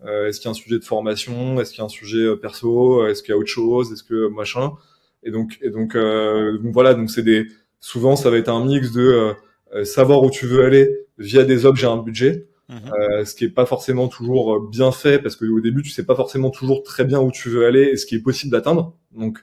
Est-ce 0.07 0.39
qu'il 0.39 0.47
y 0.47 0.49
a 0.49 0.53
un 0.53 0.55
sujet 0.55 0.79
de 0.79 0.85
formation? 0.85 1.61
Est-ce 1.61 1.71
qu'il 1.71 1.79
y 1.79 1.83
a 1.83 1.87
un 1.87 1.89
sujet 1.89 2.37
perso? 2.37 3.07
Est-ce 3.07 3.23
qu'il 3.23 3.33
y 3.33 3.35
a 3.35 3.39
autre 3.39 3.49
chose? 3.49 3.93
Est-ce 3.93 4.05
que 4.05 4.29
machin? 4.29 4.73
Et 5.25 5.31
donc, 5.31 5.59
et 5.61 5.71
donc, 5.71 5.95
donc 5.97 6.73
voilà, 6.73 6.95
donc 6.95 7.11
c'est 7.11 7.23
des 7.23 7.47
souvent 7.81 8.17
ça 8.17 8.31
va 8.31 8.39
être 8.39 8.49
un 8.49 8.65
mix 8.65 8.93
de 8.93 9.35
euh, 9.75 9.85
savoir 9.85 10.23
où 10.23 10.31
tu 10.31 10.47
veux 10.47 10.65
aller 10.65 11.07
via 11.19 11.45
des 11.45 11.67
objets 11.67 11.87
un 11.87 11.99
budget. 11.99 12.47
Mhm. 12.69 12.79
Euh, 12.93 13.25
ce 13.25 13.35
qui 13.35 13.45
est 13.45 13.51
pas 13.51 13.65
forcément 13.65 14.09
toujours 14.09 14.55
euh, 14.55 14.69
bien 14.71 14.93
fait 14.93 15.19
parce 15.19 15.37
que 15.37 15.47
au 15.47 15.61
début 15.61 15.83
tu 15.83 15.89
sais 15.89 16.05
pas 16.05 16.15
forcément 16.15 16.51
toujours 16.51 16.83
très 16.83 17.05
bien 17.05 17.19
où 17.19 17.31
tu 17.31 17.49
veux 17.49 17.65
aller 17.65 17.85
et 17.85 17.97
ce 17.97 18.05
qui 18.05 18.17
est 18.17 18.23
possible 18.23 18.53
d'atteindre. 18.53 18.95
Donc 19.13 19.39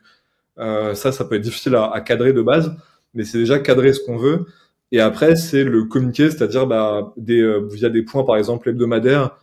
euh, 0.59 0.93
ça, 0.93 1.11
ça 1.11 1.25
peut 1.25 1.35
être 1.35 1.41
difficile 1.41 1.75
à, 1.75 1.91
à 1.91 2.01
cadrer 2.01 2.33
de 2.33 2.41
base, 2.41 2.71
mais 3.13 3.23
c'est 3.23 3.39
déjà 3.39 3.59
cadrer 3.59 3.93
ce 3.93 3.99
qu'on 3.99 4.17
veut. 4.17 4.45
Et 4.91 4.99
après, 5.01 5.35
c'est 5.35 5.63
le 5.63 5.85
communiquer, 5.85 6.29
c'est-à-dire 6.29 6.67
bah, 6.67 7.13
des, 7.17 7.59
via 7.71 7.89
des 7.89 8.03
points, 8.03 8.23
par 8.23 8.37
exemple, 8.37 8.69
hebdomadaires 8.69 9.35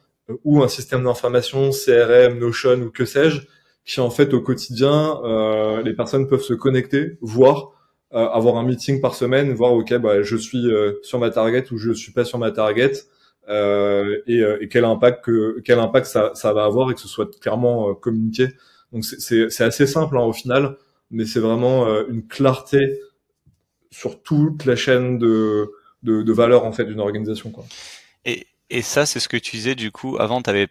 ou 0.44 0.62
un 0.62 0.68
système 0.68 1.04
d'information, 1.04 1.70
CRM, 1.70 2.38
Notion 2.38 2.80
ou 2.80 2.90
que 2.90 3.04
sais-je, 3.04 3.42
qui 3.84 4.00
en 4.00 4.10
fait 4.10 4.32
au 4.34 4.40
quotidien, 4.40 5.20
euh, 5.24 5.82
les 5.82 5.94
personnes 5.94 6.28
peuvent 6.28 6.42
se 6.42 6.54
connecter, 6.54 7.18
voir 7.20 7.72
euh, 8.14 8.28
avoir 8.28 8.56
un 8.56 8.62
meeting 8.62 9.00
par 9.00 9.14
semaine, 9.14 9.54
voir 9.54 9.72
ok 9.72 9.94
bah 9.96 10.22
je 10.22 10.36
suis 10.36 10.70
euh, 10.70 10.92
sur 11.02 11.18
ma 11.18 11.30
target 11.30 11.64
ou 11.72 11.78
je 11.78 11.92
suis 11.92 12.12
pas 12.12 12.26
sur 12.26 12.38
ma 12.38 12.50
target 12.50 12.92
euh, 13.48 14.18
et, 14.26 14.42
et, 14.60 14.68
quel 14.68 14.84
impact 14.84 15.24
que 15.24 15.60
quel 15.64 15.78
impact 15.78 16.06
ça, 16.06 16.30
ça 16.34 16.52
va 16.52 16.64
avoir 16.64 16.90
et 16.90 16.94
que 16.94 17.00
ce 17.00 17.08
soit 17.08 17.40
clairement 17.40 17.94
communiqué. 17.94 18.48
Donc 18.92 19.04
c'est 19.04 19.64
assez 19.64 19.86
simple 19.86 20.18
hein, 20.18 20.24
au 20.24 20.34
final, 20.34 20.76
mais 21.10 21.24
c'est 21.24 21.40
vraiment 21.40 21.86
une 22.08 22.26
clarté 22.26 23.00
sur 23.90 24.22
toute 24.22 24.66
la 24.66 24.76
chaîne 24.76 25.18
de, 25.18 25.70
de, 26.02 26.22
de 26.22 26.32
valeur 26.32 26.66
en 26.66 26.72
fait 26.72 26.84
d'une 26.84 27.00
organisation 27.00 27.50
quoi. 27.50 27.64
Et, 28.72 28.82
ça 28.82 29.06
c'est 29.06 29.20
ce 29.20 29.28
que 29.28 29.36
tu 29.36 29.56
disais 29.56 29.74
du 29.74 29.90
coup 29.90 30.16
avant 30.18 30.42
tu 30.42 30.50
avais 30.50 30.66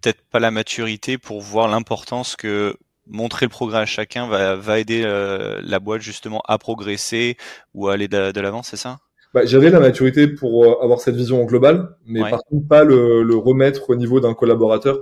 peut-être 0.00 0.20
pas 0.30 0.40
la 0.40 0.50
maturité 0.50 1.18
pour 1.18 1.40
voir 1.40 1.68
l'importance 1.68 2.36
que 2.36 2.76
montrer 3.06 3.46
le 3.46 3.50
progrès 3.50 3.78
à 3.78 3.86
chacun 3.86 4.28
va, 4.28 4.56
va 4.56 4.78
aider 4.78 5.02
euh, 5.04 5.60
la 5.62 5.80
boîte 5.80 6.02
justement 6.02 6.42
à 6.46 6.58
progresser 6.58 7.36
ou 7.74 7.88
à 7.88 7.94
aller 7.94 8.08
de, 8.08 8.40
l'avant, 8.40 8.62
c'est 8.62 8.76
ça? 8.76 8.98
Bah, 9.32 9.44
J'avais 9.44 9.70
la 9.70 9.80
maturité 9.80 10.26
pour 10.28 10.64
euh, 10.64 10.82
avoir 10.82 11.00
cette 11.00 11.14
vision 11.14 11.44
globale, 11.44 11.96
mais 12.04 12.20
par 12.20 12.42
contre 12.44 12.66
pas 12.68 12.84
le, 12.84 13.22
le, 13.22 13.36
remettre 13.36 13.90
au 13.90 13.96
niveau 13.96 14.20
d'un 14.20 14.34
collaborateur. 14.34 14.98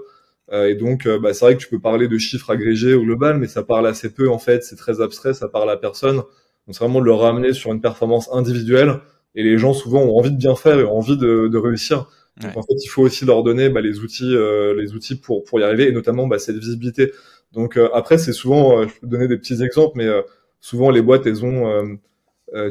Euh, 0.53 0.69
et 0.69 0.75
donc, 0.75 1.09
bah, 1.09 1.33
c'est 1.33 1.45
vrai 1.45 1.57
que 1.57 1.63
tu 1.63 1.69
peux 1.69 1.81
parler 1.81 2.09
de 2.09 2.19
chiffres 2.19 2.51
agrégés 2.51 2.95
au 2.95 3.03
global, 3.03 3.39
mais 3.39 3.47
ça 3.47 3.63
parle 3.63 3.87
assez 3.87 4.13
peu 4.13 4.29
en 4.29 4.39
fait, 4.39 4.63
c'est 4.63 4.77
très 4.77 5.01
abstrait, 5.01 5.35
ça 5.35 5.49
parle 5.49 5.71
à 5.71 5.77
personne. 5.77 6.17
Donc 6.17 6.75
c'est 6.75 6.81
vraiment 6.81 7.01
de 7.01 7.07
le 7.07 7.15
ramener 7.15 7.53
sur 7.53 7.73
une 7.73 7.81
performance 7.81 8.29
individuelle. 8.33 9.01
Et 9.35 9.43
les 9.43 9.59
gens 9.59 9.73
souvent 9.73 10.01
ont 10.01 10.17
envie 10.17 10.31
de 10.31 10.37
bien 10.37 10.55
faire 10.55 10.79
et 10.79 10.85
ont 10.85 10.99
envie 10.99 11.17
de, 11.17 11.49
de 11.49 11.59
réussir. 11.59 12.07
Donc 12.41 12.57
en 12.57 12.63
fait, 12.63 12.75
il 12.83 12.89
faut 12.89 13.03
aussi 13.03 13.25
leur 13.25 13.45
donner 13.45 13.69
bah, 13.69 13.81
les 13.81 14.01
outils, 14.01 14.37
les 14.77 14.93
outils 14.95 15.15
pour 15.15 15.45
pour 15.45 15.61
y 15.61 15.63
arriver, 15.63 15.89
et 15.89 15.93
notamment 15.93 16.27
bah, 16.27 16.39
cette 16.39 16.57
visibilité. 16.57 17.13
Donc 17.55 17.77
euh, 17.77 17.89
après, 17.95 18.19
c'est 18.19 18.33
souvent, 18.33 18.79
euh, 18.79 18.87
je 18.89 19.01
peux 19.01 19.07
donner 19.07 19.29
des 19.29 19.39
petits 19.39 19.63
exemples, 19.63 19.97
mais 19.97 20.07
euh, 20.07 20.23
souvent 20.61 20.91
les 20.91 21.03
boîtes, 21.03 21.27
elles 21.27 21.45
ont, 21.45 21.99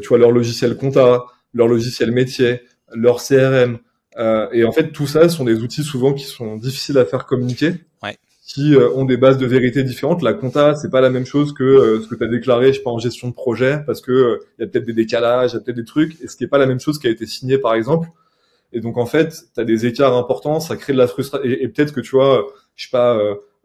tu 0.01 0.07
vois, 0.07 0.17
leur 0.17 0.31
logiciel 0.31 0.77
compta, 0.77 1.23
leur 1.53 1.67
logiciel 1.67 2.11
métier, 2.11 2.61
leur 2.93 3.21
CRM. 3.23 3.79
et 4.51 4.63
en 4.63 4.71
fait, 4.71 4.91
tout 4.91 5.07
ça 5.07 5.29
sont 5.29 5.45
des 5.45 5.61
outils 5.61 5.83
souvent 5.83 6.13
qui 6.13 6.25
sont 6.25 6.57
difficiles 6.57 6.97
à 6.97 7.05
faire 7.05 7.25
communiquer. 7.25 7.73
Ouais 8.03 8.17
qui 8.45 8.75
ont 8.75 9.05
des 9.05 9.15
bases 9.15 9.37
de 9.37 9.47
vérité 9.47 9.83
différentes. 9.83 10.21
La 10.21 10.33
compta, 10.33 10.75
c'est 10.75 10.91
pas 10.91 10.99
la 10.99 11.09
même 11.09 11.25
chose 11.25 11.53
que 11.53 12.01
ce 12.03 12.07
que 12.07 12.13
tu 12.13 12.23
as 12.23 12.27
déclaré, 12.27 12.67
je 12.67 12.77
sais 12.77 12.83
pas, 12.83 12.91
en 12.91 12.99
gestion 12.99 13.29
de 13.29 13.33
projet, 13.33 13.79
parce 13.87 14.01
que 14.01 14.41
il 14.59 14.61
y 14.61 14.65
a 14.65 14.67
peut-être 14.67 14.85
des 14.85 14.93
décalages, 14.93 15.51
il 15.51 15.53
y 15.53 15.57
a 15.57 15.61
peut-être 15.61 15.77
des 15.77 15.85
trucs, 15.85 16.21
et 16.21 16.27
ce 16.27 16.35
qui 16.35 16.43
est 16.43 16.47
pas 16.47 16.57
la 16.57 16.67
même 16.67 16.79
chose 16.79 16.99
qui 16.99 17.07
a 17.07 17.09
été 17.09 17.25
signé, 17.25 17.57
par 17.57 17.73
exemple. 17.73 18.09
Et 18.73 18.81
donc, 18.81 18.97
en 18.97 19.05
fait, 19.05 19.33
tu 19.53 19.61
as 19.61 19.63
des 19.63 19.85
écarts 19.85 20.15
importants, 20.17 20.59
ça 20.59 20.75
crée 20.75 20.93
de 20.93 20.97
la 20.97 21.07
frustration. 21.07 21.47
Et, 21.47 21.67
peut-être 21.67 21.93
que, 21.93 22.01
tu 22.01 22.11
vois, 22.11 22.45
je 22.75 22.85
sais 22.85 22.91
pas, 22.91 23.17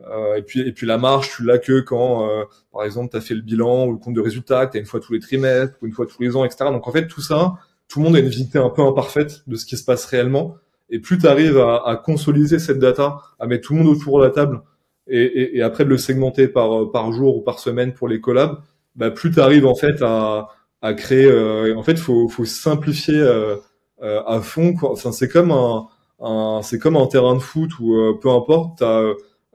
euh, 0.07 0.37
et 0.37 0.43
puis 0.43 0.61
et 0.61 0.73
puis 0.73 0.87
la 0.87 0.99
marge, 0.99 1.31
tu 1.35 1.45
l'as 1.45 1.59
que 1.59 1.81
quand, 1.81 2.29
euh, 2.29 2.45
par 2.73 2.85
exemple, 2.85 3.11
tu 3.11 3.17
as 3.17 3.21
fait 3.21 3.35
le 3.35 3.41
bilan 3.41 3.87
ou 3.87 3.93
le 3.93 3.99
compte 3.99 4.15
de 4.15 4.21
résultat, 4.21 4.67
que 4.67 4.73
tu 4.73 4.79
as 4.79 4.81
une 4.81 4.87
fois 4.87 5.01
tous 5.01 5.13
les 5.13 5.21
trimestres 5.21 5.77
ou 5.83 5.87
une 5.87 5.93
fois 5.93 6.07
tous 6.07 6.23
les 6.23 6.37
ans, 6.37 6.45
etc. 6.45 6.67
Donc 6.71 6.87
en 6.87 6.93
fait, 6.93 7.09
tout 7.09 7.21
ça, 7.21 7.55
tout 7.89 8.01
le 8.01 8.05
monde 8.05 8.17
a 8.17 8.21
une 8.21 8.27
visibilité 8.27 8.59
un 8.59 8.71
peu 8.71 8.83
imparfaite 8.83 9.43
de 9.47 9.57
ce 9.57 9.67
qui 9.67 9.77
se 9.77 9.85
passe 9.85 10.05
réellement. 10.07 10.57
Et 10.91 11.01
plus 11.01 11.19
tu 11.19 11.27
arrives 11.27 11.59
à, 11.59 11.83
à, 11.85 11.97
consolider 11.97 12.59
cette 12.59 12.79
data, 12.79 13.19
à 13.39 13.47
mettre 13.47 13.67
tout 13.67 13.75
le 13.75 13.81
monde 13.83 13.89
autour 13.89 14.21
de 14.21 14.25
la 14.25 14.31
table, 14.31 14.63
et, 15.09 15.59
et, 15.59 15.63
après 15.63 15.85
de 15.85 15.89
le 15.91 15.99
segmenter 15.99 16.49
par 16.49 16.91
par 16.93 17.13
jour 17.13 17.39
ou 17.39 17.41
par 17.41 17.59
semaine 17.61 17.95
pour 17.95 18.09
les 18.09 18.21
collabs, 18.21 18.59
bah, 18.95 19.11
plus 19.11 19.31
tu 19.31 19.41
arrives 19.41 19.67
en 19.67 19.75
fait 19.75 20.03
à, 20.03 20.49
à 20.83 20.95
créer. 20.95 21.27
Euh, 21.27 21.75
en 21.77 21.83
fait, 21.83 21.99
faut 21.99 22.29
faut 22.29 22.45
simplifier 22.45 23.19
euh, 23.19 23.57
euh 23.57 23.57
à 24.03 24.41
fond. 24.43 24.75
Quoi. 24.75 24.93
Enfin, 24.93 25.13
c'est 25.13 25.29
comme 25.29 25.51
un, 25.51 25.87
un 26.21 26.61
c'est 26.63 26.79
comme 26.79 26.97
un 26.97 27.07
terrain 27.07 27.35
de 27.35 27.41
foot 27.41 27.71
où 27.81 27.97
peu 28.21 28.31
importe, 28.31 28.79
t'as 28.79 29.03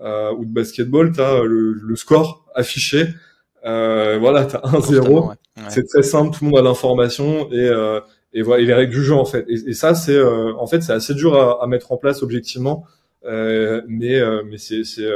euh, 0.04 0.34
ou 0.34 0.46
de 0.46 0.52
basketball, 0.52 1.12
tu 1.12 1.22
as 1.22 1.44
le, 1.44 1.74
le, 1.74 1.96
score 1.96 2.46
affiché. 2.56 3.08
Euh, 3.66 4.18
voilà, 4.20 4.46
tu 4.46 4.56
as 4.56 4.60
1-0. 4.60 5.36
C'est 5.70 5.88
très 5.88 6.04
simple, 6.04 6.36
tout 6.36 6.44
le 6.44 6.52
monde 6.52 6.60
a 6.60 6.64
l'information 6.64 7.50
et, 7.52 7.70
euh, 7.70 8.02
et 8.34 8.42
voilà, 8.42 8.64
et 8.64 8.66
les 8.66 8.74
règles 8.74 8.94
du 8.94 9.04
jeu 9.04 9.14
en 9.14 9.26
fait. 9.26 9.46
Et, 9.48 9.70
et 9.70 9.74
ça, 9.74 9.96
c'est 9.96 10.16
euh, 10.16 10.54
en 10.58 10.68
fait 10.68 10.82
c'est 10.82 10.94
assez 10.94 11.14
dur 11.14 11.36
à, 11.36 11.64
à, 11.64 11.68
mettre 11.68 11.92
en 11.92 11.98
place 11.98 12.24
objectivement, 12.24 12.86
euh, 13.26 13.82
mais 13.88 14.20
mais 14.46 14.58
c'est 14.58 14.84
c'est 14.84 15.08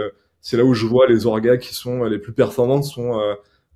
c'est 0.41 0.57
là 0.57 0.63
où 0.63 0.73
je 0.73 0.85
vois 0.85 1.07
les 1.07 1.25
orgas 1.25 1.57
qui 1.57 1.73
sont 1.73 2.03
les 2.03 2.19
plus 2.19 2.33
performantes 2.33 2.85
sont 2.85 3.19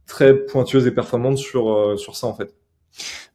très 0.06 0.36
pointueuses 0.36 0.88
et 0.88 0.92
performantes 0.92 1.38
sur 1.38 2.00
sur 2.00 2.16
ça 2.16 2.28
en 2.28 2.34
fait. 2.34 2.54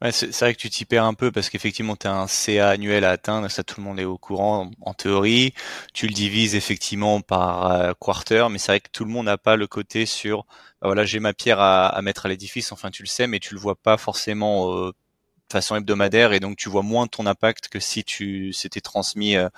Ouais, 0.02 0.12
c'est 0.12 0.38
vrai 0.38 0.54
que 0.54 0.58
tu 0.58 0.70
t'y 0.70 0.84
perds 0.84 1.04
un 1.04 1.14
peu 1.14 1.32
parce 1.32 1.48
qu'effectivement, 1.50 1.96
tu 1.96 2.06
as 2.06 2.14
un 2.14 2.26
CA 2.26 2.70
annuel 2.70 3.04
à 3.04 3.10
atteindre, 3.10 3.50
ça 3.50 3.64
tout 3.64 3.80
le 3.80 3.84
monde 3.84 3.98
est 3.98 4.04
au 4.04 4.18
courant 4.18 4.70
en, 4.80 4.94
théorie. 4.94 5.54
Tu 5.94 6.06
le 6.06 6.12
divises 6.12 6.54
effectivement 6.54 7.20
par 7.20 7.70
euh, 7.70 7.92
quarter, 7.98 8.46
mais 8.50 8.58
c'est 8.58 8.72
vrai 8.72 8.80
que 8.80 8.90
tout 8.92 9.04
le 9.04 9.10
monde 9.10 9.26
n'a 9.26 9.38
pas 9.38 9.56
le 9.56 9.66
côté 9.66 10.06
sur, 10.06 10.44
bah 10.80 10.88
voilà, 10.88 11.04
j'ai 11.04 11.20
ma 11.20 11.32
pierre 11.32 11.60
à, 11.60 11.88
à 11.88 12.02
mettre 12.02 12.26
à 12.26 12.28
l'édifice, 12.28 12.72
enfin 12.72 12.90
tu 12.90 13.02
le 13.02 13.08
sais, 13.08 13.26
mais 13.26 13.38
tu 13.38 13.54
le 13.54 13.60
vois 13.60 13.76
pas 13.76 13.96
forcément 13.96 14.74
euh, 14.74 14.88
de 14.88 15.52
façon 15.52 15.76
hebdomadaire 15.76 16.32
et 16.32 16.40
donc 16.40 16.56
tu 16.56 16.68
vois 16.68 16.82
moins 16.82 17.06
ton 17.06 17.26
impact 17.26 17.68
que 17.68 17.80
si 17.80 18.04
tu 18.04 18.52
s'étais 18.52 18.80
transmis 18.80 19.36
euh, 19.36 19.48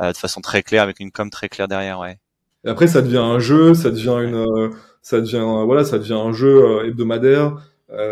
de 0.00 0.16
façon 0.16 0.40
très 0.40 0.62
claire 0.62 0.82
avec 0.82 1.00
une 1.00 1.12
com 1.12 1.30
très 1.30 1.48
claire 1.48 1.68
derrière, 1.68 1.98
ouais. 2.00 2.18
Et 2.64 2.68
après, 2.68 2.86
ça 2.86 3.02
devient 3.02 3.16
un 3.18 3.40
jeu, 3.40 3.74
ça 3.74 3.90
devient 3.90 4.18
une, 4.22 4.70
ça 5.02 5.20
devient, 5.20 5.64
voilà, 5.66 5.84
ça 5.84 5.98
devient 5.98 6.12
un 6.12 6.32
jeu 6.32 6.86
hebdomadaire 6.86 7.56
euh, 7.56 7.58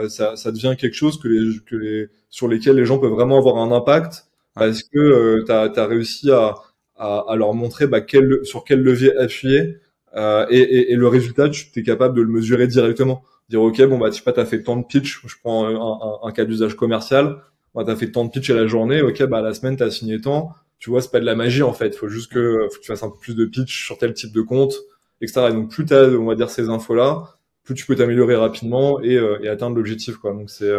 ça, 0.09 0.37
ça, 0.37 0.53
devient 0.53 0.75
quelque 0.79 0.95
chose 0.95 1.19
que 1.19 1.29
les, 1.29 1.59
que 1.67 1.77
les, 1.77 2.09
sur 2.29 2.49
lesquels 2.49 2.77
les 2.77 2.85
gens 2.85 2.99
peuvent 2.99 3.13
vraiment 3.13 3.39
avoir 3.39 3.57
un 3.59 3.73
impact 3.73 4.27
parce 4.55 4.83
que 4.83 4.99
euh, 4.99 5.45
tu 5.45 5.53
as, 5.53 5.87
réussi 5.87 6.31
à, 6.31 6.55
à, 6.97 7.25
à, 7.29 7.37
leur 7.37 7.55
montrer 7.55 7.87
bah, 7.87 8.01
quel, 8.01 8.45
sur 8.45 8.65
quel 8.65 8.83
levier 8.83 9.17
appuyer 9.17 9.77
euh, 10.17 10.47
et, 10.51 10.59
et, 10.59 10.93
et, 10.93 10.97
le 10.97 11.09
résultat, 11.09 11.49
tu 11.49 11.67
es 11.75 11.83
capable 11.83 12.17
de 12.17 12.23
le 12.23 12.29
mesurer 12.29 12.67
directement. 12.67 13.23
Dire, 13.49 13.63
OK, 13.63 13.81
bon, 13.83 13.99
bah, 13.99 14.11
tu 14.11 14.17
sais 14.17 14.33
pas, 14.33 14.39
as 14.41 14.45
fait 14.45 14.63
tant 14.63 14.77
de 14.77 14.85
pitch, 14.85 15.21
je 15.25 15.37
prends 15.43 15.67
un, 15.67 15.75
un, 15.77 16.29
un 16.29 16.33
cas 16.33 16.45
d'usage 16.45 16.75
commercial, 16.75 17.43
bah, 17.75 17.85
tu 17.85 17.91
as 17.91 17.97
fait 17.97 18.11
tant 18.11 18.25
de 18.25 18.31
pitch 18.31 18.51
à 18.51 18.55
la 18.55 18.67
journée, 18.67 19.03
OK, 19.03 19.23
bah, 19.25 19.41
la 19.41 19.55
semaine, 19.55 19.77
tu 19.77 19.83
as 19.85 19.91
signé 19.91 20.21
tant. 20.21 20.53
Tu 20.79 20.91
vois, 20.91 21.01
c'est 21.01 21.11
pas 21.11 21.21
de 21.21 21.27
la 21.27 21.35
magie 21.37 21.63
en 21.63 21.75
fait. 21.75 21.95
Faut 21.95 22.09
juste 22.09 22.33
que, 22.33 22.67
faut 22.71 22.77
que 22.77 22.81
tu 22.81 22.87
fasses 22.87 23.03
un 23.03 23.11
peu 23.11 23.19
plus 23.21 23.37
de 23.37 23.45
pitch 23.45 23.85
sur 23.85 23.99
tel 23.99 24.15
type 24.15 24.33
de 24.33 24.41
compte 24.41 24.75
etc. 25.21 25.49
Et 25.51 25.53
donc 25.53 25.71
plus 25.71 25.85
tu 25.85 25.95
as, 25.95 26.05
on 26.05 26.27
va 26.27 26.35
dire, 26.35 26.51
ces 26.51 26.69
infos-là, 26.69 27.37
plus 27.73 27.81
tu 27.81 27.87
peux 27.87 27.97
t'améliorer 27.97 28.37
rapidement 28.37 29.01
et, 29.03 29.19
et 29.43 29.49
atteindre 29.49 29.77
l'objectif. 29.77 30.17
quoi. 30.17 30.33
Donc 30.33 30.51
c'est 30.51 30.71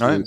Ouais, 0.00 0.22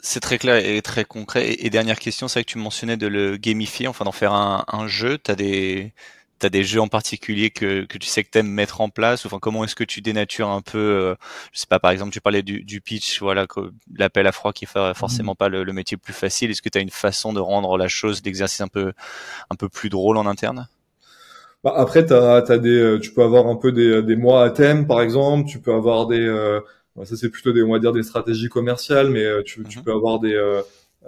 c'est 0.00 0.20
très 0.20 0.38
clair 0.38 0.56
et 0.56 0.82
très 0.82 1.04
concret. 1.04 1.54
Et, 1.58 1.70
dernière 1.70 1.98
question, 1.98 2.28
c'est 2.28 2.40
vrai 2.40 2.44
que 2.44 2.50
tu 2.50 2.58
mentionnais 2.58 2.96
de 2.96 3.06
le 3.06 3.36
gamifier, 3.36 3.88
enfin 3.88 4.04
d'en 4.04 4.12
faire 4.12 4.32
un, 4.32 4.64
un 4.68 4.86
jeu. 4.86 5.18
T'as 5.18 5.34
des 5.34 5.92
t'as 6.40 6.48
des 6.48 6.64
jeux 6.64 6.80
en 6.80 6.88
particulier 6.88 7.50
que, 7.50 7.84
que 7.84 7.96
tu 7.96 8.08
sais 8.08 8.24
que 8.24 8.30
t'aimes 8.30 8.48
mettre 8.48 8.80
en 8.80 8.90
place? 8.90 9.24
Enfin, 9.24 9.38
comment 9.38 9.64
est-ce 9.64 9.76
que 9.76 9.84
tu 9.84 10.02
dénatures 10.02 10.48
un 10.50 10.62
peu 10.62 10.78
euh, 10.78 11.14
Je 11.52 11.60
sais 11.60 11.66
pas. 11.66 11.78
Par 11.78 11.90
exemple, 11.92 12.12
tu 12.12 12.20
parlais 12.20 12.42
du, 12.42 12.64
du 12.64 12.80
pitch, 12.80 13.20
voilà, 13.20 13.46
l'appel 13.96 14.26
à 14.26 14.32
froid 14.32 14.52
qui 14.52 14.66
fait 14.66 14.94
forcément 14.94 15.32
mmh. 15.32 15.36
pas 15.36 15.48
le, 15.48 15.64
le, 15.64 15.72
métier 15.72 15.96
plus 15.96 16.12
facile. 16.12 16.50
Est-ce 16.50 16.62
que 16.62 16.68
tu 16.68 16.78
as 16.78 16.82
une 16.82 16.90
façon 16.90 17.32
de 17.32 17.40
rendre 17.40 17.78
la 17.78 17.88
chose, 17.88 18.22
d'exercice 18.22 18.60
un 18.60 18.68
peu 18.68 18.92
un 19.50 19.56
peu 19.56 19.68
plus 19.68 19.88
drôle 19.88 20.16
en 20.16 20.26
interne? 20.26 20.68
Bah 21.64 21.72
après, 21.76 22.04
t'as, 22.04 22.42
as 22.46 22.58
des, 22.58 22.78
euh, 22.78 22.98
tu 22.98 23.10
peux 23.12 23.22
avoir 23.22 23.46
un 23.46 23.56
peu 23.56 23.72
des, 23.72 24.02
des 24.02 24.16
mois 24.16 24.44
à 24.44 24.50
thème, 24.50 24.86
par 24.86 25.00
exemple. 25.00 25.48
Tu 25.48 25.60
peux 25.60 25.72
avoir 25.72 26.06
des, 26.06 26.20
euh, 26.20 26.60
ça 27.04 27.16
c'est 27.16 27.30
plutôt 27.30 27.52
des, 27.52 27.62
on 27.62 27.72
va 27.72 27.78
dire 27.78 27.92
des 27.92 28.02
stratégies 28.02 28.50
commerciales, 28.50 29.08
mais 29.08 29.24
euh, 29.24 29.42
tu, 29.42 29.64
tu, 29.64 29.78
mhm. 29.78 29.84
peux 29.84 29.92
avoir 29.92 30.20
des, 30.20 30.34
euh, 30.34 30.60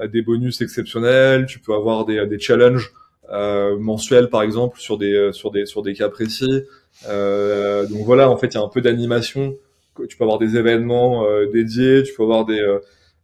des 0.08 0.22
bonus 0.22 0.62
exceptionnels, 0.62 1.44
tu 1.44 1.58
peux 1.58 1.74
avoir 1.74 2.06
des, 2.06 2.26
des 2.26 2.38
challenges 2.38 2.92
euh, 3.30 3.76
mensuels 3.78 4.30
par 4.30 4.42
exemple 4.42 4.80
sur 4.80 4.96
des, 4.96 5.30
sur 5.32 5.50
des, 5.50 5.66
sur 5.66 5.82
des 5.82 5.92
cas 5.92 6.08
précis. 6.08 6.62
Euh, 7.06 7.86
donc 7.86 8.06
voilà, 8.06 8.30
en 8.30 8.38
fait, 8.38 8.46
il 8.48 8.54
y 8.54 8.58
a 8.58 8.62
un 8.62 8.68
peu 8.68 8.80
d'animation. 8.80 9.58
Tu 10.08 10.16
peux 10.16 10.24
avoir 10.24 10.38
des 10.38 10.56
événements 10.56 11.24
dédiés, 11.52 12.02
tu 12.02 12.14
peux 12.14 12.22
avoir 12.22 12.46
des, 12.46 12.62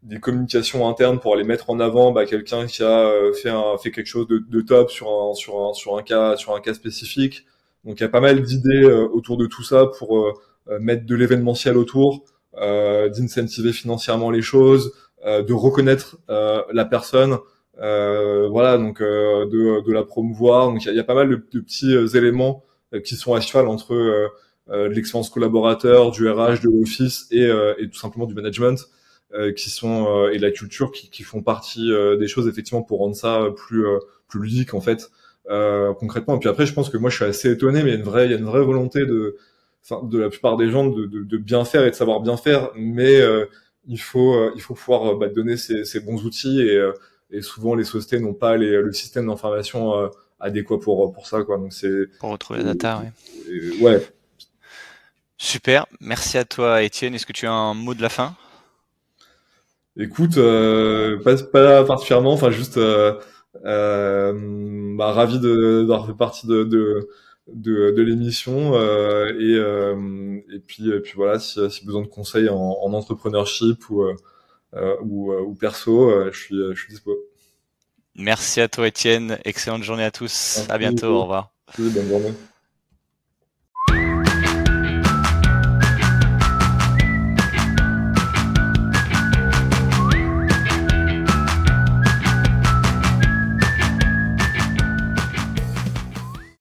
des 0.02 0.18
communications 0.20 0.88
internes 0.88 1.20
pour 1.20 1.34
aller 1.34 1.44
mettre 1.44 1.70
en 1.70 1.80
avant 1.80 2.12
bah, 2.12 2.26
quelqu'un 2.26 2.66
qui 2.66 2.82
a 2.82 3.10
fait, 3.40 3.50
un, 3.50 3.78
fait 3.78 3.90
quelque 3.90 4.06
chose 4.06 4.26
de, 4.26 4.38
de, 4.38 4.60
top 4.60 4.90
sur 4.90 5.08
un, 5.08 5.34
sur 5.34 5.68
un, 5.68 5.74
sur 5.74 5.96
un 5.96 6.02
cas, 6.02 6.36
sur 6.36 6.54
un 6.54 6.60
cas 6.60 6.74
spécifique. 6.74 7.46
Donc 7.84 8.00
il 8.00 8.02
y 8.02 8.06
a 8.06 8.08
pas 8.08 8.20
mal 8.20 8.42
d'idées 8.42 8.84
autour 8.84 9.36
de 9.36 9.46
tout 9.46 9.62
ça 9.62 9.86
pour 9.86 10.32
mettre 10.80 11.06
de 11.06 11.14
l'événementiel 11.14 11.76
autour, 11.76 12.24
euh, 12.58 13.08
d'incentiver 13.08 13.72
financièrement 13.72 14.30
les 14.30 14.42
choses, 14.42 14.92
euh, 15.24 15.42
de 15.42 15.54
reconnaître 15.54 16.18
euh, 16.28 16.62
la 16.72 16.84
personne, 16.84 17.38
voilà, 17.78 18.76
donc 18.76 19.00
de, 19.00 19.80
de, 19.82 19.92
la 19.92 20.04
promouvoir. 20.04 20.68
Donc 20.68 20.84
il 20.84 20.94
y 20.94 21.00
a, 21.00 21.04
pas 21.04 21.14
mal 21.14 21.30
de, 21.30 21.36
de 21.36 21.60
petits 21.60 21.94
éléments 22.14 22.62
qui 23.04 23.16
sont 23.16 23.32
à 23.32 23.40
cheval 23.40 23.68
entre 23.68 24.30
l'expérience 24.68 25.30
collaborateur, 25.30 26.10
du 26.10 26.28
RH, 26.28 26.60
de 26.60 26.68
l'office 26.68 27.26
et, 27.30 27.48
et 27.78 27.88
tout 27.88 27.98
simplement 27.98 28.26
du 28.26 28.34
management. 28.34 28.86
Euh, 29.35 29.51
qui 29.51 29.71
sont 29.71 30.14
euh, 30.14 30.31
et 30.31 30.38
la 30.38 30.51
culture 30.51 30.92
qui, 30.92 31.09
qui 31.09 31.23
font 31.23 31.40
partie 31.40 31.90
euh, 31.90 32.18
des 32.18 32.29
choses 32.29 32.49
effectivement 32.49 32.83
pour 32.83 32.99
rendre 32.99 33.16
ça 33.16 33.49
plus 33.57 33.83
plus 34.29 34.42
ludique 34.42 34.75
en 34.75 34.83
fait 34.83 35.11
concrètement. 35.99 36.37
Et 36.37 36.38
puis 36.38 36.51
après, 36.51 36.66
je 36.66 36.75
pense 36.75 36.90
que 36.90 36.99
moi 36.99 37.09
je 37.09 37.16
suis 37.16 37.25
assez 37.25 37.51
étonné, 37.51 37.83
mais 37.83 37.90
il 37.90 37.95
y 37.95 37.97
a 37.97 37.99
une 37.99 38.05
vraie 38.05 38.27
il 38.27 38.31
y 38.31 38.35
a 38.35 38.37
une 38.37 38.45
vraie 38.45 38.62
volonté 38.62 39.07
de 39.07 39.38
de 40.03 40.18
la 40.18 40.29
plupart 40.29 40.59
des 40.59 40.71
gens 40.71 40.87
de, 40.87 41.07
de, 41.07 41.23
de, 41.25 41.37
bien 41.38 41.64
faire 41.64 41.85
et 41.85 41.90
de 41.90 41.95
savoir 41.95 42.21
bien 42.21 42.37
faire, 42.37 42.71
mais 42.77 43.21
euh, 43.21 43.47
il 43.88 43.99
faut 43.99 44.35
euh, 44.35 44.53
il 44.55 44.61
faut 44.61 44.75
pouvoir 44.75 45.14
euh, 45.14 45.18
bah, 45.18 45.29
donner 45.29 45.57
ces, 45.57 45.87
ces, 45.87 46.01
bons 46.01 46.25
outils 46.25 46.61
et, 46.61 46.90
et 47.31 47.40
souvent 47.40 47.75
les 47.75 47.85
sociétés 47.85 48.21
n'ont 48.21 48.35
pas 48.35 48.59
les, 48.59 48.71
le 48.83 48.92
système 48.92 49.29
d'information 49.29 50.11
adéquat 50.40 50.79
pour 50.79 51.11
pour 51.14 51.27
ça 51.27 51.42
quoi. 51.42 51.57
Donc 51.57 51.73
c'est 51.73 52.07
pour 52.21 52.31
retrouver 52.31 52.59
la 52.59 52.75
data, 52.75 53.03
ouais. 53.49 53.81
ouais. 53.81 54.07
Super, 55.38 55.87
merci 56.01 56.37
à 56.37 56.45
toi 56.45 56.83
Étienne. 56.83 57.14
Est-ce 57.14 57.27
que 57.27 57.33
tu 57.33 57.47
as 57.47 57.53
un 57.53 57.73
mot 57.73 57.95
de 57.95 58.03
la 58.03 58.11
fin? 58.11 58.37
Écoute, 59.98 60.38
euh, 60.38 61.18
pas, 61.22 61.37
pas 61.37 61.85
particulièrement, 61.85 62.33
enfin 62.33 62.50
juste 62.50 62.78
euh, 62.78 63.18
euh, 63.66 64.33
bah, 64.96 65.12
ravi 65.12 65.38
d'avoir 65.38 66.07
fait 66.07 66.14
partie 66.14 66.46
de, 66.46 66.64
de, 66.64 67.09
de, 67.52 67.90
de 67.90 68.02
l'émission 68.02 68.74
euh, 68.74 69.26
et, 69.38 69.55
euh, 69.55 70.38
et 70.50 70.61
puis 70.61 70.90
et 70.90 71.00
puis 71.00 71.12
voilà 71.14 71.38
si, 71.38 71.61
si 71.70 71.85
besoin 71.85 72.00
de 72.00 72.07
conseils 72.07 72.48
en, 72.48 72.57
en 72.57 72.92
entrepreneurship 72.94 73.90
ou 73.90 74.02
euh, 74.02 74.96
ou, 75.02 75.35
ou, 75.35 75.55
perso 75.55 76.31
je 76.33 76.38
suis 76.38 76.57
je 76.57 76.81
suis 76.81 76.94
dispo. 76.94 77.14
Merci 78.14 78.62
à 78.62 78.68
toi 78.68 78.88
Étienne, 78.88 79.38
excellente 79.44 79.83
journée 79.83 80.05
à 80.05 80.11
tous, 80.11 80.64
à 80.70 80.78
bientôt, 80.78 81.09
au 81.09 81.22
revoir. 81.22 81.52
bonne 81.76 82.09
journée. 82.09 82.33